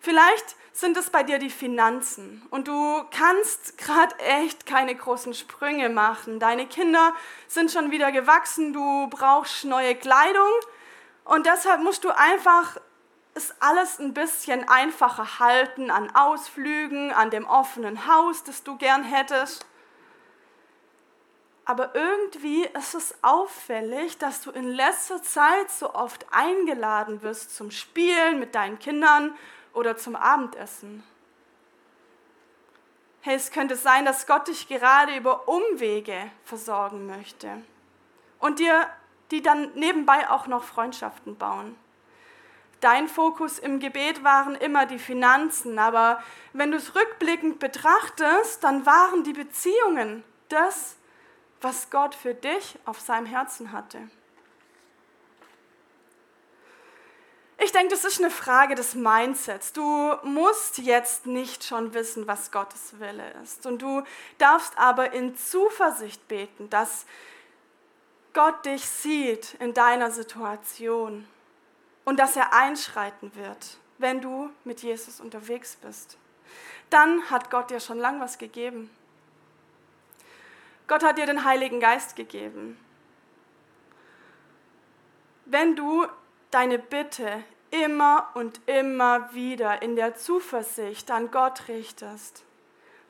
Vielleicht 0.01 0.57
sind 0.73 0.97
es 0.97 1.11
bei 1.11 1.23
dir 1.23 1.39
die 1.39 1.51
Finanzen 1.51 2.43
und 2.51 2.69
du 2.69 3.05
kannst 3.11 3.77
gerade 3.77 4.19
echt 4.19 4.65
keine 4.65 4.95
großen 4.95 5.35
Sprünge 5.35 5.91
machen. 5.91 6.41
Deine 6.41 6.67
Kinder 6.67 7.13
sind 7.47 7.71
schon 7.71 7.91
wieder 7.91 8.11
gewachsen, 8.11 8.73
du 8.73 9.09
brauchst 9.09 9.67
neue 9.67 9.95
Kleidung 9.95 10.51
und 11.25 11.45
deshalb 11.45 11.83
musst 11.83 12.05
du 12.05 12.11
einfach 12.17 12.79
es 13.35 13.55
alles 13.61 13.99
ein 13.99 14.15
bisschen 14.15 14.69
einfacher 14.69 15.39
halten 15.39 15.91
an 15.91 16.11
Ausflügen, 16.15 17.13
an 17.13 17.31
dem 17.31 17.47
offenen 17.47 18.07
Haus, 18.07 18.43
das 18.43 18.65
du 18.65 18.77
gern 18.77 19.05
hättest. 19.05 19.67
Aber 21.65 21.95
irgendwie 21.95 22.65
ist 22.77 22.95
es 22.95 23.15
auffällig, 23.23 24.19
dass 24.19 24.41
du 24.41 24.51
in 24.51 24.65
letzter 24.65 25.23
Zeit 25.23 25.71
so 25.71 25.95
oft 25.95 26.27
eingeladen 26.33 27.23
wirst 27.23 27.55
zum 27.55 27.71
Spielen 27.71 28.41
mit 28.41 28.55
deinen 28.55 28.79
Kindern 28.79 29.37
oder 29.73 29.97
zum 29.97 30.17
Abendessen. 30.17 31.03
Hey, 33.23 33.37
es 33.37 33.51
könnte 33.51 33.77
sein, 33.77 34.05
dass 34.05 34.27
Gott 34.27 34.49
dich 34.49 34.69
gerade 34.69 35.15
über 35.17 35.47
Umwege 35.47 36.31
versorgen 36.45 37.07
möchte 37.07 37.63
und 38.39 38.59
dir 38.59 38.89
die 39.31 39.43
dann 39.43 39.73
nebenbei 39.75 40.29
auch 40.29 40.47
noch 40.47 40.65
Freundschaften 40.65 41.37
bauen. 41.37 41.77
Dein 42.81 43.09
Fokus 43.09 43.59
im 43.59 43.79
Gebet 43.79 44.25
waren 44.25 44.55
immer 44.55 44.87
die 44.87 44.99
Finanzen, 44.99 45.79
aber 45.79 46.23
wenn 46.55 46.71
du 46.71 46.79
es 46.79 46.95
rückblickend 46.95 47.59
betrachtest, 47.59 48.65
dann 48.65 48.87
waren 48.87 49.23
die 49.23 49.35
Beziehungen 49.35 50.25
das, 50.49 50.97
was 51.61 51.91
Gott 51.91 52.15
für 52.15 52.35
dich 52.35 52.79
auf 52.87 52.99
seinem 52.99 53.27
Herzen 53.27 53.73
hatte. 53.73 54.09
Ich 57.63 57.73
denke, 57.73 57.91
das 57.91 58.07
ist 58.07 58.19
eine 58.19 58.31
Frage 58.31 58.75
des 58.75 58.95
Mindsets. 58.95 59.75
Du 59.75 60.17
musst 60.23 60.79
jetzt 60.79 61.27
nicht 61.27 61.63
schon 61.63 61.93
wissen, 61.93 62.27
was 62.27 62.51
Gottes 62.51 62.99
Wille 62.99 63.35
ist. 63.43 63.67
Und 63.67 63.83
du 63.83 64.03
darfst 64.39 64.79
aber 64.79 65.13
in 65.13 65.37
Zuversicht 65.37 66.27
beten, 66.27 66.71
dass 66.71 67.05
Gott 68.33 68.65
dich 68.65 68.87
sieht 68.87 69.55
in 69.61 69.75
deiner 69.75 70.11
Situation 70.11 71.29
und 72.07 72.19
dass 72.19 72.35
er 72.35 72.55
einschreiten 72.55 73.35
wird, 73.35 73.77
wenn 73.99 74.23
du 74.23 74.49
mit 74.65 74.81
Jesus 74.81 75.21
unterwegs 75.21 75.77
bist. 75.77 76.17
Dann 76.89 77.29
hat 77.31 77.51
Gott 77.51 77.71
dir 77.71 77.81
schon 77.81 77.99
lang 77.99 78.21
was 78.23 78.39
gegeben. 78.39 78.89
Gott 80.87 81.05
hat 81.05 81.19
dir 81.19 81.27
den 81.27 81.45
Heiligen 81.45 81.79
Geist 81.79 82.17
gegeben. 82.17 82.79
Wenn 85.45 85.77
du 85.77 86.07
deine 86.51 86.79
Bitte 86.79 87.45
immer 87.71 88.31
und 88.35 88.61
immer 88.67 89.33
wieder 89.33 89.83
in 89.83 89.97
der 89.97 90.17
Zuversicht 90.17 91.11
an 91.11 91.31
Gott 91.31 91.69
richtest, 91.69 92.45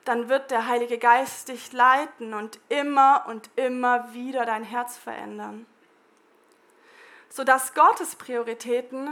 dann 0.05 0.29
wird 0.29 0.50
der 0.50 0.66
Heilige 0.66 0.98
Geist 0.98 1.48
dich 1.48 1.72
leiten 1.72 2.35
und 2.35 2.59
immer 2.68 3.24
und 3.29 3.50
immer 3.57 4.12
wieder 4.12 4.44
dein 4.44 4.64
Herz 4.64 4.96
verändern, 4.96 5.66
sodass 7.29 7.74
Gottes 7.74 8.16
Prioritäten 8.16 9.11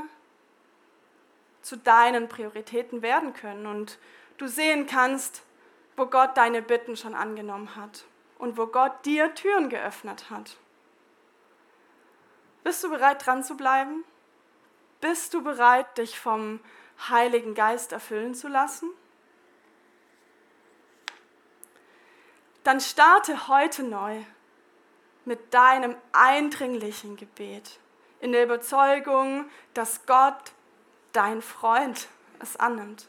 zu 1.62 1.77
deinen 1.77 2.29
Prioritäten 2.29 3.03
werden 3.03 3.35
können 3.35 3.67
und 3.67 3.99
du 4.38 4.47
sehen 4.47 4.87
kannst, 4.87 5.43
wo 5.97 6.07
Gott 6.07 6.37
deine 6.37 6.62
Bitten 6.62 6.97
schon 6.97 7.14
angenommen 7.14 7.77
hat 7.77 8.05
und 8.38 8.57
wo 8.57 8.67
Gott 8.67 9.05
dir 9.05 9.35
Türen 9.35 9.69
geöffnet 9.69 10.31
hat. 10.31 10.57
Bist 12.64 12.83
du 12.85 12.91
bereit, 12.91 13.25
dran 13.27 13.43
zu 13.43 13.57
bleiben? 13.57 14.05
Bist 15.01 15.35
du 15.35 15.43
bereit, 15.43 15.99
dich 15.99 16.19
vom 16.19 16.61
Heiligen 17.09 17.55
Geist 17.55 17.93
erfüllen 17.93 18.35
zu 18.35 18.49
lassen? 18.49 18.91
Dann 22.65 22.81
starte 22.81 23.49
heute 23.49 23.83
neu 23.83 24.23
mit 25.25 25.55
deinem 25.55 25.95
eindringlichen 26.13 27.17
Gebet 27.17 27.79
in 28.21 28.33
der 28.33 28.43
Überzeugung, 28.43 29.49
dass 29.75 30.05
Gott, 30.07 30.53
dein 31.13 31.43
Freund, 31.43 32.09
es 32.41 32.57
annimmt. 32.57 33.07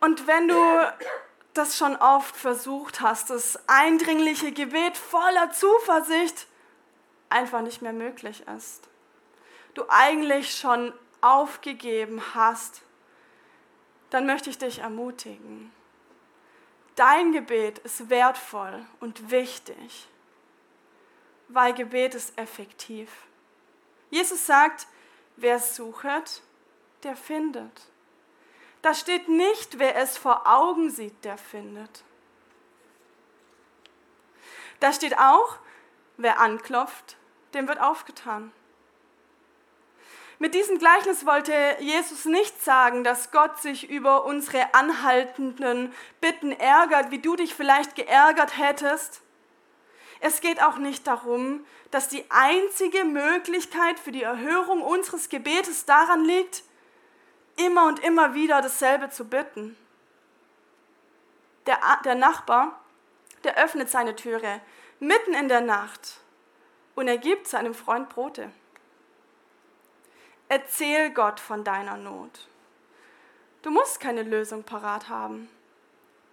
Und 0.00 0.26
wenn 0.26 0.48
du 0.48 0.92
das 1.54 1.76
schon 1.76 1.96
oft 1.96 2.36
versucht 2.36 3.00
hast, 3.00 3.30
das 3.30 3.58
eindringliche 3.68 4.52
Gebet 4.52 4.96
voller 4.96 5.50
Zuversicht 5.50 6.46
einfach 7.30 7.62
nicht 7.62 7.82
mehr 7.82 7.92
möglich 7.92 8.44
ist. 8.56 8.88
Du 9.74 9.84
eigentlich 9.88 10.56
schon 10.56 10.92
aufgegeben 11.20 12.22
hast, 12.34 12.82
dann 14.10 14.26
möchte 14.26 14.50
ich 14.50 14.58
dich 14.58 14.78
ermutigen. 14.78 15.72
Dein 16.96 17.32
Gebet 17.32 17.78
ist 17.80 18.10
wertvoll 18.10 18.84
und 19.00 19.30
wichtig, 19.30 20.08
weil 21.48 21.72
Gebet 21.74 22.14
ist 22.14 22.36
effektiv. 22.38 23.10
Jesus 24.10 24.46
sagt, 24.46 24.86
wer 25.36 25.58
sucht, 25.60 26.42
der 27.02 27.14
findet. 27.14 27.82
Da 28.82 28.94
steht 28.94 29.28
nicht, 29.28 29.78
wer 29.78 29.96
es 29.96 30.16
vor 30.16 30.46
Augen 30.46 30.90
sieht, 30.90 31.24
der 31.24 31.36
findet. 31.38 32.04
Da 34.80 34.92
steht 34.92 35.18
auch, 35.18 35.58
wer 36.16 36.40
anklopft, 36.40 37.17
dem 37.54 37.68
wird 37.68 37.80
aufgetan. 37.80 38.52
Mit 40.40 40.54
diesem 40.54 40.78
Gleichnis 40.78 41.26
wollte 41.26 41.52
Jesus 41.80 42.24
nicht 42.24 42.62
sagen, 42.62 43.02
dass 43.02 43.32
Gott 43.32 43.60
sich 43.60 43.90
über 43.90 44.24
unsere 44.24 44.72
anhaltenden 44.72 45.92
Bitten 46.20 46.52
ärgert, 46.52 47.10
wie 47.10 47.18
du 47.18 47.34
dich 47.34 47.54
vielleicht 47.54 47.96
geärgert 47.96 48.56
hättest. 48.56 49.20
Es 50.20 50.40
geht 50.40 50.62
auch 50.62 50.78
nicht 50.78 51.06
darum, 51.08 51.66
dass 51.90 52.08
die 52.08 52.24
einzige 52.28 53.04
Möglichkeit 53.04 53.98
für 53.98 54.12
die 54.12 54.22
Erhörung 54.22 54.82
unseres 54.82 55.28
Gebetes 55.28 55.86
daran 55.86 56.24
liegt, 56.24 56.62
immer 57.56 57.88
und 57.88 57.98
immer 58.00 58.34
wieder 58.34 58.62
dasselbe 58.62 59.10
zu 59.10 59.24
bitten. 59.24 59.76
Der, 61.66 61.78
der 62.04 62.14
Nachbar, 62.14 62.80
der 63.42 63.56
öffnet 63.58 63.90
seine 63.90 64.14
Türe 64.14 64.60
mitten 65.00 65.34
in 65.34 65.48
der 65.48 65.60
Nacht 65.60 66.20
und 66.98 67.06
er 67.06 67.18
gibt 67.18 67.46
seinem 67.46 67.74
Freund 67.74 68.08
Brote. 68.08 68.50
Erzähl 70.48 71.10
Gott 71.10 71.38
von 71.38 71.62
deiner 71.62 71.96
Not. 71.96 72.48
Du 73.62 73.70
musst 73.70 74.00
keine 74.00 74.24
Lösung 74.24 74.64
parat 74.64 75.08
haben. 75.08 75.48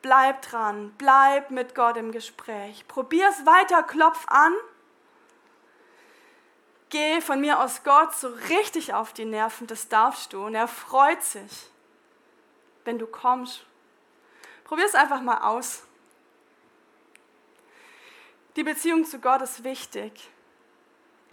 Bleib 0.01 0.41
dran, 0.41 0.91
bleib 0.97 1.51
mit 1.51 1.75
Gott 1.75 1.97
im 1.97 2.11
Gespräch. 2.11 2.87
Probier 2.87 3.29
es 3.29 3.45
weiter, 3.45 3.83
klopf 3.83 4.25
an 4.27 4.53
geh 6.89 7.21
von 7.21 7.41
mir 7.41 7.59
aus 7.59 7.83
Gott 7.83 8.15
so 8.15 8.29
richtig 8.49 8.93
auf 8.93 9.13
die 9.13 9.25
Nerven, 9.25 9.67
das 9.67 9.89
darfst 9.89 10.33
du. 10.33 10.45
Und 10.45 10.55
er 10.55 10.67
freut 10.69 11.21
sich, 11.21 11.69
wenn 12.85 12.97
du 12.97 13.05
kommst. 13.05 13.65
Probier 14.63 14.85
es 14.85 14.95
einfach 14.95 15.21
mal 15.21 15.41
aus. 15.41 15.83
Die 18.55 18.63
Beziehung 18.63 19.05
zu 19.05 19.19
Gott 19.19 19.41
ist 19.41 19.63
wichtig. 19.63 20.29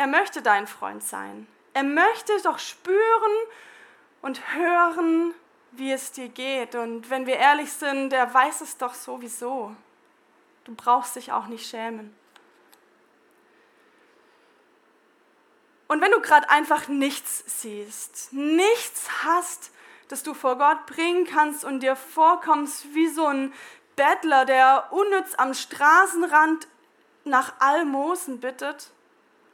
Er 0.03 0.09
möchte 0.09 0.43
dein 0.43 0.67
Freund 0.67 1.01
sein. 1.05 1.47
Er 1.75 1.85
möchte 1.85 2.33
doch 2.43 2.59
spüren 2.59 3.33
und 4.21 4.53
hören, 4.53 5.33
wie 5.71 5.93
es 5.93 6.11
dir 6.11 6.29
geht. 6.29 6.75
Und 6.75 7.09
wenn 7.09 7.25
wir 7.25 7.37
ehrlich 7.37 7.73
sind, 7.73 8.13
er 8.13 8.35
weiß 8.35 8.63
es 8.63 8.77
doch 8.77 8.95
sowieso. 8.95 9.77
Du 10.65 10.75
brauchst 10.75 11.15
dich 11.15 11.31
auch 11.31 11.47
nicht 11.47 11.71
schämen. 11.71 12.13
Und 15.87 16.01
wenn 16.01 16.11
du 16.11 16.21
gerade 16.21 16.51
einfach 16.51 16.89
nichts 16.89 17.45
siehst, 17.47 18.33
nichts 18.33 19.09
hast, 19.23 19.71
das 20.09 20.25
du 20.25 20.35
vor 20.35 20.59
Gott 20.59 20.85
bringen 20.87 21.27
kannst 21.27 21.65
und 21.65 21.79
dir 21.79 21.95
vorkommst 21.95 22.93
wie 22.93 23.07
so 23.07 23.27
ein 23.27 23.55
Bettler, 23.95 24.47
der 24.47 24.89
unnütz 24.91 25.37
am 25.37 25.55
Straßenrand 25.55 26.67
nach 27.23 27.53
Almosen 27.61 28.41
bittet, 28.41 28.91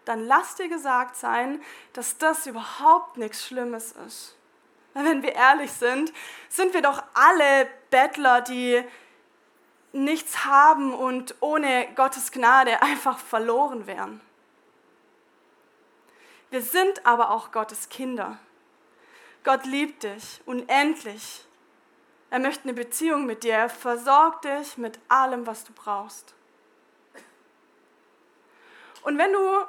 dann 0.09 0.27
lass 0.27 0.55
dir 0.55 0.69
gesagt 0.69 1.17
sein, 1.17 1.63
dass 1.93 2.17
das 2.17 2.47
überhaupt 2.47 3.19
nichts 3.19 3.47
Schlimmes 3.47 3.93
ist. 4.07 4.37
Wenn 4.95 5.23
wir 5.23 5.35
ehrlich 5.35 5.71
sind, 5.71 6.13
sind 6.49 6.73
wir 6.73 6.83
doch 6.83 7.03
alle 7.13 7.69
Bettler, 7.91 8.41
die 8.41 8.83
nichts 9.93 10.45
haben 10.45 10.95
und 10.95 11.35
ohne 11.41 11.89
Gottes 11.95 12.33
Gnade 12.33 12.81
einfach 12.83 13.19
verloren 13.19 13.87
wären. 13.87 14.21
Wir 16.51 16.63
sind 16.63 17.05
aber 17.05 17.31
auch 17.31 17.53
Gottes 17.53 17.91
Kinder. 17.91 18.39
Gott 19.45 19.67
liebt 19.67 20.05
dich 20.05 20.41
unendlich. 20.47 21.45
Er 22.31 22.39
möchte 22.39 22.65
eine 22.65 22.73
Beziehung 22.73 23.27
mit 23.27 23.45
dir. 23.45 23.55
Er 23.55 23.69
versorgt 23.69 24.47
dich 24.47 24.79
mit 24.79 24.99
allem, 25.09 25.47
was 25.47 25.65
du 25.65 25.73
brauchst. 25.75 26.35
Und 29.03 29.19
wenn 29.19 29.33
du 29.33 29.67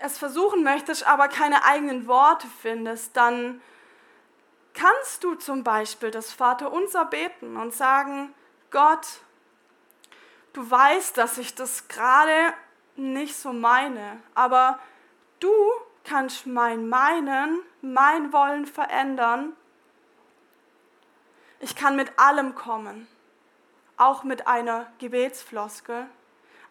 es 0.00 0.18
versuchen 0.18 0.62
möchtest, 0.62 1.06
aber 1.06 1.28
keine 1.28 1.64
eigenen 1.64 2.06
Worte 2.06 2.46
findest, 2.62 3.16
dann 3.16 3.60
kannst 4.74 5.24
du 5.24 5.34
zum 5.34 5.64
Beispiel 5.64 6.10
das 6.10 6.32
Vaterunser 6.32 7.04
beten 7.04 7.56
und 7.56 7.74
sagen, 7.74 8.34
Gott, 8.70 9.06
du 10.52 10.70
weißt, 10.70 11.16
dass 11.16 11.38
ich 11.38 11.54
das 11.54 11.88
gerade 11.88 12.52
nicht 12.96 13.36
so 13.36 13.52
meine, 13.52 14.20
aber 14.34 14.78
Du 15.40 15.52
kannst 16.04 16.46
mein 16.46 16.88
Meinen, 16.88 17.62
mein 17.80 18.32
Wollen 18.32 18.66
verändern. 18.66 19.52
Ich 21.60 21.76
kann 21.76 21.96
mit 21.96 22.18
allem 22.18 22.54
kommen, 22.54 23.06
auch 23.96 24.24
mit 24.24 24.46
einer 24.46 24.90
Gebetsfloskel, 24.98 26.06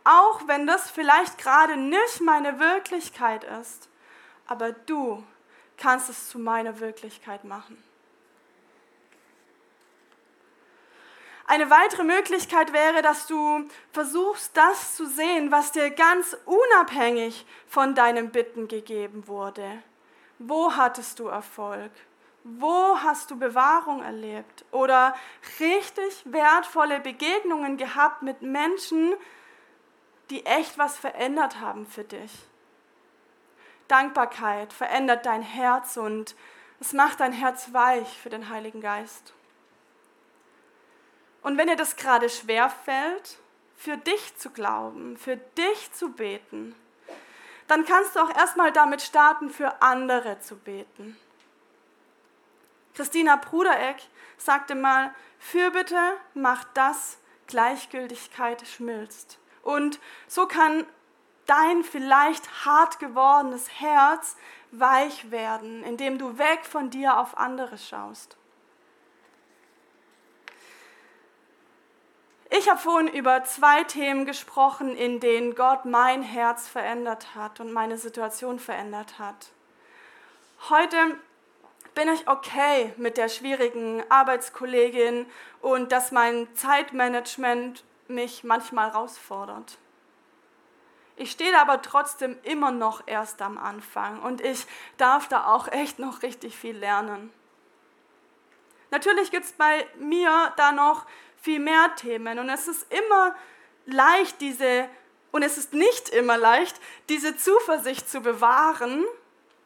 auch 0.08 0.48
wenn 0.48 0.66
das 0.66 0.90
vielleicht 0.90 1.38
gerade 1.38 1.76
nicht 1.76 2.22
meine 2.22 2.60
Wirklichkeit 2.60 3.44
ist, 3.44 3.90
aber 4.48 4.72
du 4.72 5.24
kannst 5.78 6.10
es 6.10 6.30
zu 6.30 6.40
meiner 6.40 6.80
Wirklichkeit 6.80 7.44
machen. 7.44 7.84
Eine 11.46 11.70
weitere 11.70 12.04
Möglichkeit 12.04 12.74
wäre, 12.74 13.02
dass 13.02 13.28
du 13.28 13.70
versuchst, 13.92 14.56
das 14.56 14.96
zu 14.96 15.06
sehen, 15.06 15.52
was 15.52 15.72
dir 15.72 15.90
ganz 15.92 16.36
unabhängig 16.46 17.46
von 17.68 17.96
deinen 17.96 18.32
Bitten 18.32 18.68
gegeben 18.68 19.28
wurde. 19.28 19.82
Wo 20.40 20.76
hattest 20.76 21.20
du 21.20 21.28
Erfolg? 21.28 21.92
Wo 22.44 22.98
hast 23.02 23.32
du 23.32 23.40
Bewahrung 23.40 24.04
erlebt? 24.04 24.66
Oder 24.72 25.16
richtig 25.60 26.22
wertvolle 26.26 27.00
Begegnungen 27.00 27.78
gehabt 27.78 28.24
mit 28.24 28.42
Menschen, 28.42 29.14
die 30.30 30.46
echt 30.46 30.78
was 30.78 30.98
verändert 30.98 31.60
haben 31.60 31.86
für 31.86 32.04
dich? 32.04 32.32
Dankbarkeit 33.88 34.74
verändert 34.74 35.26
dein 35.26 35.42
Herz 35.42 35.98
und 35.98 36.36
es 36.80 36.94
macht 36.94 37.20
dein 37.20 37.34
Herz 37.34 37.74
weich 37.74 38.08
für 38.20 38.30
den 38.30 38.50
Heiligen 38.50 38.82
Geist. 38.82 39.34
Und 41.42 41.58
wenn 41.58 41.68
dir 41.68 41.76
das 41.76 41.96
gerade 41.96 42.30
schwer 42.30 42.70
fällt, 42.70 43.38
für 43.78 43.96
dich 43.96 44.36
zu 44.38 44.50
glauben, 44.50 45.18
für 45.18 45.38
dich 45.38 45.92
zu 45.94 46.12
beten, 46.12 46.76
dann 47.68 47.86
kannst 47.86 48.16
du 48.16 48.20
auch 48.20 48.36
erstmal 48.36 48.72
damit 48.72 49.02
starten, 49.02 49.50
für 49.50 49.82
andere 49.82 50.40
zu 50.40 50.58
beten. 50.58 51.18
Christina 52.96 53.36
Brudereck 53.36 54.02
sagte 54.38 54.74
mal, 54.74 55.14
Fürbitte 55.40 56.18
macht 56.34 56.68
das, 56.74 57.20
Gleichgültigkeit 57.46 58.68
schmilzt. 58.68 59.40
Und 59.68 60.00
so 60.30 60.46
kann 60.46 60.86
dein 61.46 61.84
vielleicht 61.84 62.66
hart 62.66 63.00
gewordenes 63.00 63.70
Herz 63.82 64.38
weich 64.72 65.30
werden, 65.30 65.84
indem 65.84 66.18
du 66.18 66.38
weg 66.38 66.62
von 66.64 66.90
dir 66.90 67.20
auf 67.20 67.38
andere 67.38 67.78
schaust. 67.78 68.38
Ich 72.50 72.70
habe 72.70 72.80
vorhin 72.80 73.10
über 73.10 73.44
zwei 73.44 73.84
Themen 73.84 74.26
gesprochen, 74.26 74.96
in 74.96 75.20
denen 75.20 75.54
Gott 75.54 75.84
mein 75.84 76.24
Herz 76.24 76.70
verändert 76.70 77.36
hat 77.36 77.60
und 77.60 77.74
meine 77.74 77.98
Situation 77.98 78.60
verändert 78.60 79.20
hat. 79.20 79.50
Heute 80.70 80.98
bin 81.94 82.08
ich 82.08 82.30
okay 82.30 82.94
mit 82.96 83.18
der 83.18 83.28
schwierigen 83.28 84.02
Arbeitskollegin 84.08 85.26
und 85.60 85.92
dass 85.92 86.14
mein 86.14 86.48
Zeitmanagement 86.56 87.84
mich 88.10 88.44
manchmal 88.44 88.92
herausfordert. 88.92 89.78
Ich 91.16 91.32
stehe 91.32 91.60
aber 91.60 91.82
trotzdem 91.82 92.38
immer 92.44 92.72
noch 92.72 93.02
erst 93.08 93.42
am 93.42 93.58
Anfang 93.58 94.22
und 94.22 94.40
ich 94.40 94.68
darf 94.98 95.28
da 95.28 95.48
auch 95.48 95.68
echt 95.68 95.98
noch 95.98 96.22
richtig 96.22 96.56
viel 96.56 96.78
lernen. 96.78 97.34
Natürlich 98.92 99.32
gibt 99.32 99.46
es 99.46 99.52
bei 99.52 99.88
mir 99.98 100.54
da 100.58 100.72
noch 100.72 101.08
viel 101.42 101.60
mehr 101.60 101.96
Themen 101.96 102.40
und 102.40 102.50
es 102.50 102.68
ist 102.68 102.86
immer 102.94 103.36
leicht, 103.86 104.40
diese, 104.42 104.88
und 105.32 105.42
es 105.42 105.58
ist 105.58 105.74
nicht 105.74 106.10
immer 106.10 106.38
leicht, 106.38 106.80
diese 107.10 107.36
Zuversicht 107.36 108.08
zu 108.10 108.22
bewahren 108.22 109.04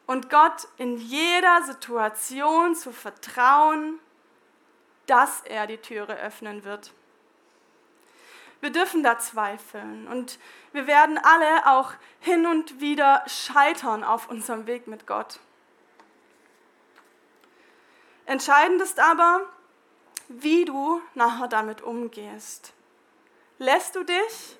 und 0.06 0.30
Gott 0.30 0.68
in 0.78 0.96
jeder 0.96 1.62
Situation 1.62 2.74
zu 2.74 2.92
vertrauen, 2.92 3.98
dass 5.06 5.42
er 5.42 5.66
die 5.66 5.78
Türe 5.78 6.18
öffnen 6.18 6.64
wird. 6.64 6.92
Wir 8.62 8.70
dürfen 8.70 9.02
da 9.02 9.18
zweifeln 9.18 10.06
und 10.06 10.38
wir 10.70 10.86
werden 10.86 11.18
alle 11.18 11.66
auch 11.66 11.94
hin 12.20 12.46
und 12.46 12.80
wieder 12.80 13.24
scheitern 13.26 14.04
auf 14.04 14.30
unserem 14.30 14.68
Weg 14.68 14.86
mit 14.86 15.04
Gott. 15.04 15.40
Entscheidend 18.24 18.80
ist 18.80 19.00
aber, 19.00 19.40
wie 20.28 20.64
du 20.64 21.02
nachher 21.14 21.48
damit 21.48 21.82
umgehst. 21.82 22.72
Lässt 23.58 23.96
du 23.96 24.04
dich 24.04 24.56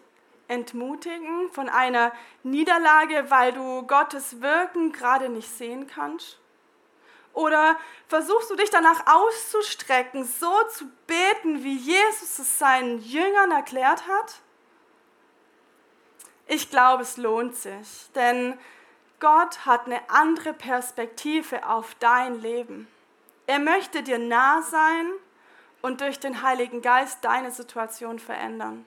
entmutigen 0.49 1.49
von 1.53 1.69
einer 1.69 2.11
Niederlage, 2.43 3.31
weil 3.31 3.53
du 3.53 3.87
Gottes 3.87 4.41
Wirken 4.41 4.91
gerade 4.91 5.29
nicht 5.29 5.49
sehen 5.49 5.87
kannst? 5.87 6.42
Oder 7.35 7.79
versuchst 8.09 8.51
du 8.51 8.57
dich 8.57 8.71
danach 8.71 9.07
auszustrecken, 9.07 10.25
so 10.25 10.53
zu 10.65 10.87
beten, 11.07 11.65
wie 11.65 11.77
Jesus 11.77 12.39
es 12.39 12.59
seinen 12.59 13.01
Jüngern 13.01 13.51
erklärt 13.51 14.07
hat? 14.07 14.41
Ich 16.47 16.71
glaube, 16.71 17.03
es 17.03 17.17
lohnt 17.17 17.57
sich, 17.57 18.11
denn 18.15 18.59
Gott 19.21 19.65
hat 19.65 19.87
eine 19.87 20.01
andere 20.11 20.53
Perspektive 20.53 21.67
auf 21.67 21.95
dein 22.01 22.41
Leben. 22.41 22.89
Er 23.47 23.59
möchte 23.59 24.03
dir 24.03 24.19
nah 24.19 24.61
sein 24.63 25.13
und 25.81 26.01
durch 26.01 26.19
den 26.19 26.43
Heiligen 26.43 26.83
Geist 26.83 27.25
deine 27.25 27.51
Situation 27.51 28.19
verändern. 28.19 28.85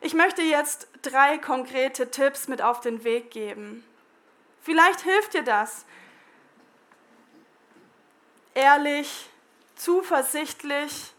Ich 0.00 0.14
möchte 0.14 0.42
jetzt 0.42 0.88
drei 1.02 1.38
konkrete 1.38 2.10
Tipps 2.10 2.48
mit 2.48 2.62
auf 2.62 2.80
den 2.80 3.04
Weg 3.04 3.30
geben. 3.30 3.84
Vielleicht 4.62 5.00
hilft 5.00 5.34
dir 5.34 5.42
das, 5.42 5.84
ehrlich, 8.54 9.28
zuversichtlich 9.76 11.12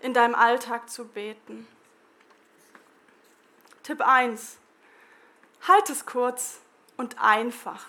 in 0.00 0.14
deinem 0.14 0.34
Alltag 0.34 0.90
zu 0.90 1.06
beten. 1.06 1.66
Tipp 3.82 4.00
1. 4.00 4.58
Halt 5.66 5.90
es 5.90 6.06
kurz 6.06 6.60
und 6.96 7.20
einfach. 7.20 7.86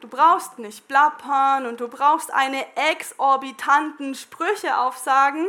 Du 0.00 0.08
brauchst 0.08 0.58
nicht 0.58 0.86
plappern 0.88 1.66
und 1.66 1.80
du 1.80 1.88
brauchst 1.88 2.32
eine 2.32 2.66
exorbitanten 2.76 4.14
Sprüche 4.14 4.76
aufsagen. 4.78 5.48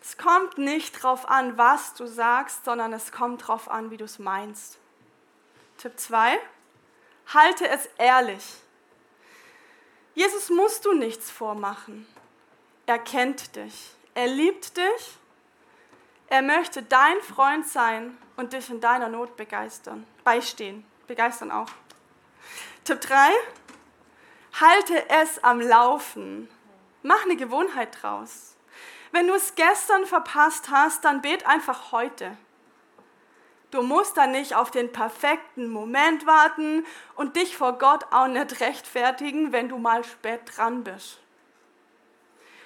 Es 0.00 0.18
kommt 0.18 0.58
nicht 0.58 1.02
darauf 1.02 1.28
an, 1.28 1.56
was 1.56 1.94
du 1.94 2.06
sagst, 2.06 2.64
sondern 2.64 2.92
es 2.92 3.10
kommt 3.12 3.42
darauf 3.42 3.70
an, 3.70 3.90
wie 3.90 3.96
du 3.96 4.04
es 4.04 4.18
meinst. 4.18 4.78
Tipp 5.78 5.98
2. 5.98 6.38
Halte 7.32 7.68
es 7.68 7.86
ehrlich. 7.98 8.44
Jesus 10.18 10.50
musst 10.50 10.84
du 10.84 10.94
nichts 10.94 11.30
vormachen. 11.30 12.04
Er 12.86 12.98
kennt 12.98 13.54
dich. 13.54 13.94
Er 14.14 14.26
liebt 14.26 14.76
dich. 14.76 15.16
Er 16.26 16.42
möchte 16.42 16.82
dein 16.82 17.20
Freund 17.20 17.64
sein 17.68 18.18
und 18.36 18.52
dich 18.52 18.68
in 18.68 18.80
deiner 18.80 19.08
Not 19.08 19.36
begeistern, 19.36 20.04
beistehen, 20.24 20.84
begeistern 21.06 21.52
auch. 21.52 21.68
Tipp 22.82 23.00
3. 23.00 23.30
Halte 24.60 25.08
es 25.08 25.44
am 25.44 25.60
Laufen. 25.60 26.50
Mach 27.04 27.22
eine 27.22 27.36
Gewohnheit 27.36 28.02
draus. 28.02 28.56
Wenn 29.12 29.28
du 29.28 29.34
es 29.34 29.54
gestern 29.54 30.04
verpasst 30.04 30.68
hast, 30.68 31.04
dann 31.04 31.22
bet 31.22 31.46
einfach 31.46 31.92
heute. 31.92 32.36
Du 33.70 33.82
musst 33.82 34.16
dann 34.16 34.30
nicht 34.30 34.54
auf 34.54 34.70
den 34.70 34.92
perfekten 34.92 35.68
Moment 35.68 36.26
warten 36.26 36.86
und 37.16 37.36
dich 37.36 37.56
vor 37.56 37.74
Gott 37.78 38.06
auch 38.10 38.26
nicht 38.26 38.60
rechtfertigen, 38.60 39.52
wenn 39.52 39.68
du 39.68 39.76
mal 39.76 40.04
spät 40.04 40.40
dran 40.56 40.84
bist. 40.84 41.18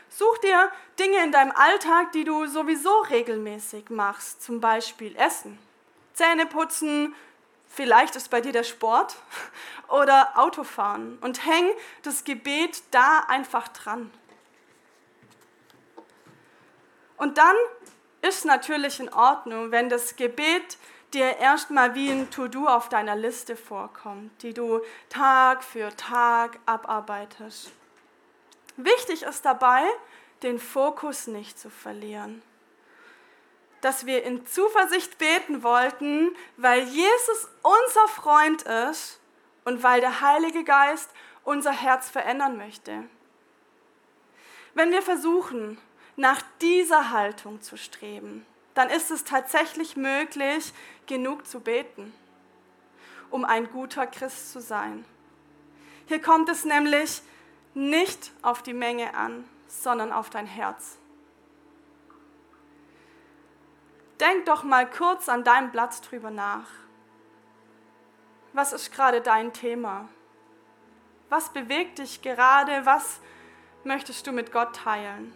Such 0.08 0.38
dir 0.38 0.70
Dinge 0.98 1.24
in 1.24 1.32
deinem 1.32 1.52
Alltag, 1.52 2.12
die 2.12 2.24
du 2.24 2.46
sowieso 2.46 3.00
regelmäßig 3.00 3.90
machst, 3.90 4.42
zum 4.42 4.60
Beispiel 4.60 5.16
Essen, 5.16 5.58
Zähne 6.12 6.46
putzen, 6.46 7.14
vielleicht 7.66 8.14
ist 8.14 8.30
bei 8.30 8.40
dir 8.40 8.52
der 8.52 8.62
Sport 8.62 9.16
oder 9.88 10.38
Autofahren 10.38 11.18
und 11.22 11.46
häng 11.46 11.70
das 12.02 12.24
Gebet 12.24 12.82
da 12.92 13.20
einfach 13.26 13.68
dran. 13.68 14.12
Und 17.16 17.38
dann 17.38 17.56
ist 18.20 18.44
natürlich 18.44 19.00
in 19.00 19.12
Ordnung, 19.12 19.70
wenn 19.70 19.88
das 19.88 20.16
Gebet 20.16 20.76
dir 21.14 21.36
erstmal 21.38 21.94
wie 21.94 22.10
ein 22.10 22.30
To-Do 22.30 22.66
auf 22.66 22.88
deiner 22.88 23.16
Liste 23.16 23.56
vorkommt, 23.56 24.42
die 24.42 24.54
du 24.54 24.80
Tag 25.08 25.62
für 25.62 25.94
Tag 25.96 26.58
abarbeitest. 26.66 27.72
Wichtig 28.76 29.22
ist 29.22 29.44
dabei, 29.44 29.82
den 30.42 30.58
Fokus 30.58 31.26
nicht 31.26 31.58
zu 31.58 31.70
verlieren. 31.70 32.42
Dass 33.80 34.06
wir 34.06 34.24
in 34.24 34.46
Zuversicht 34.46 35.18
beten 35.18 35.62
wollten, 35.62 36.34
weil 36.56 36.82
Jesus 36.84 37.48
unser 37.62 38.08
Freund 38.08 38.62
ist 38.62 39.20
und 39.64 39.82
weil 39.82 40.00
der 40.00 40.20
Heilige 40.20 40.64
Geist 40.64 41.10
unser 41.44 41.72
Herz 41.72 42.08
verändern 42.08 42.56
möchte. 42.56 43.04
Wenn 44.74 44.90
wir 44.90 45.02
versuchen, 45.02 45.78
nach 46.16 46.40
dieser 46.60 47.10
Haltung 47.10 47.60
zu 47.60 47.76
streben, 47.76 48.46
dann 48.74 48.88
ist 48.90 49.10
es 49.10 49.24
tatsächlich 49.24 49.96
möglich, 49.96 50.72
genug 51.06 51.46
zu 51.46 51.60
beten, 51.60 52.12
um 53.30 53.44
ein 53.44 53.70
guter 53.70 54.06
Christ 54.06 54.52
zu 54.52 54.60
sein. 54.60 55.04
Hier 56.06 56.20
kommt 56.20 56.48
es 56.48 56.64
nämlich 56.64 57.22
nicht 57.74 58.32
auf 58.42 58.62
die 58.62 58.74
Menge 58.74 59.14
an, 59.14 59.48
sondern 59.66 60.12
auf 60.12 60.30
dein 60.30 60.46
Herz. 60.46 60.98
Denk 64.20 64.46
doch 64.46 64.62
mal 64.62 64.88
kurz 64.88 65.28
an 65.28 65.42
deinem 65.42 65.72
Platz 65.72 66.00
drüber 66.00 66.30
nach. 66.30 66.68
Was 68.52 68.72
ist 68.72 68.92
gerade 68.92 69.20
dein 69.20 69.52
Thema? 69.52 70.08
Was 71.28 71.52
bewegt 71.52 71.98
dich 71.98 72.20
gerade? 72.20 72.84
Was 72.84 73.20
möchtest 73.84 74.26
du 74.26 74.32
mit 74.32 74.52
Gott 74.52 74.76
teilen? 74.76 75.34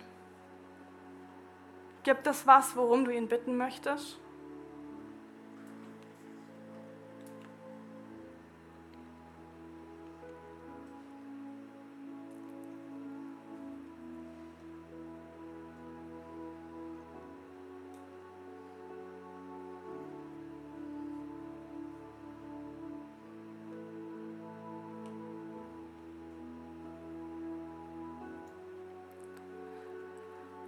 Gibt 2.06 2.28
es 2.28 2.46
was, 2.46 2.76
worum 2.76 3.04
du 3.04 3.10
ihn 3.10 3.26
bitten 3.26 3.56
möchtest? 3.56 4.16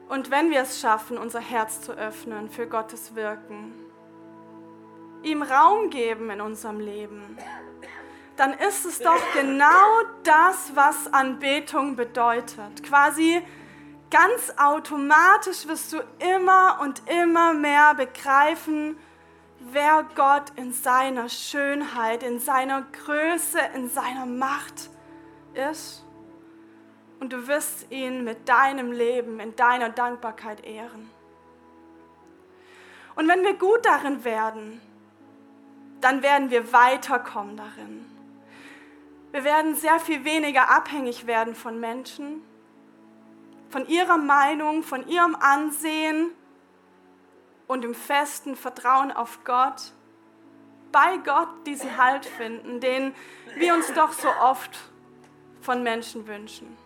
Und 0.08 0.30
wenn 0.30 0.50
wir 0.50 0.62
es 0.62 0.80
schaffen, 0.80 1.18
unser 1.18 1.40
Herz 1.40 1.82
zu 1.82 1.92
öffnen 1.92 2.48
für 2.48 2.66
Gottes 2.66 3.14
Wirken, 3.14 3.74
ihm 5.22 5.42
Raum 5.42 5.90
geben 5.90 6.30
in 6.30 6.40
unserem 6.40 6.80
Leben, 6.80 7.36
dann 8.36 8.52
ist 8.54 8.86
es 8.86 9.00
doch 9.00 9.20
genau 9.34 10.02
das, 10.22 10.72
was 10.74 11.12
Anbetung 11.12 11.96
bedeutet. 11.96 12.82
Quasi 12.84 13.42
ganz 14.10 14.52
automatisch 14.56 15.66
wirst 15.66 15.92
du 15.92 15.98
immer 16.34 16.78
und 16.80 17.02
immer 17.08 17.52
mehr 17.52 17.94
begreifen, 17.94 18.96
wer 19.58 20.06
Gott 20.14 20.52
in 20.56 20.72
seiner 20.72 21.28
Schönheit, 21.28 22.22
in 22.22 22.38
seiner 22.38 22.82
Größe, 22.82 23.58
in 23.74 23.90
seiner 23.90 24.24
Macht 24.24 24.88
ist. 25.54 26.04
Und 27.20 27.32
du 27.32 27.48
wirst 27.48 27.90
ihn 27.90 28.24
mit 28.24 28.48
deinem 28.48 28.92
Leben, 28.92 29.40
in 29.40 29.56
deiner 29.56 29.90
Dankbarkeit 29.90 30.64
ehren. 30.64 31.10
Und 33.16 33.26
wenn 33.26 33.42
wir 33.42 33.54
gut 33.54 33.84
darin 33.84 34.22
werden, 34.24 34.80
dann 36.00 36.22
werden 36.22 36.50
wir 36.50 36.72
weiterkommen 36.72 37.56
darin. 37.56 38.06
Wir 39.32 39.44
werden 39.44 39.74
sehr 39.74 39.98
viel 39.98 40.24
weniger 40.24 40.70
abhängig 40.70 41.26
werden 41.26 41.54
von 41.54 41.80
Menschen, 41.80 42.42
von 43.68 43.86
ihrer 43.88 44.16
Meinung, 44.16 44.82
von 44.82 45.06
ihrem 45.08 45.34
Ansehen 45.34 46.30
und 47.66 47.84
im 47.84 47.94
festen 47.94 48.56
Vertrauen 48.56 49.12
auf 49.12 49.40
Gott, 49.44 49.92
bei 50.90 51.18
Gott 51.18 51.48
diesen 51.66 51.98
Halt 51.98 52.24
finden, 52.24 52.80
den 52.80 53.14
wir 53.56 53.74
uns 53.74 53.92
doch 53.92 54.12
so 54.12 54.28
oft 54.40 54.78
von 55.60 55.82
Menschen 55.82 56.26
wünschen. 56.26 56.76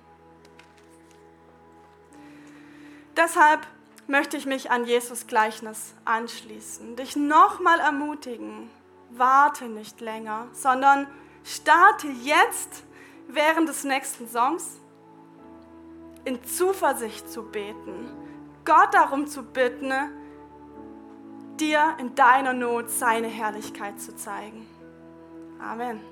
Deshalb 3.17 3.67
möchte 4.07 4.37
ich 4.37 4.47
mich 4.47 4.71
an 4.71 4.85
Jesus 4.85 5.27
Gleichnis 5.27 5.95
anschließen, 6.05 6.97
dich 6.97 7.17
nochmal 7.17 7.81
ermutigen, 7.81 8.71
warte 9.11 9.67
nicht 9.67 10.01
länger, 10.01 10.49
sondern 10.53 11.07
starte 11.45 12.09
jetzt 12.09 12.85
während 13.29 13.69
des 13.69 13.85
nächsten 13.85 14.29
Songs 14.29 14.79
in 16.25 16.43
Zuversicht 16.45 17.31
zu 17.31 17.43
beten, 17.43 18.11
Gott 18.65 18.95
darum 18.95 19.27
zu 19.27 19.43
bitten, 19.43 19.93
dir 21.59 21.97
in 21.99 22.15
deiner 22.15 22.53
Not 22.53 22.91
seine 22.91 23.29
Herrlichkeit 23.29 24.01
zu 24.01 24.15
zeigen. 24.15 24.67
Amen. 25.61 26.12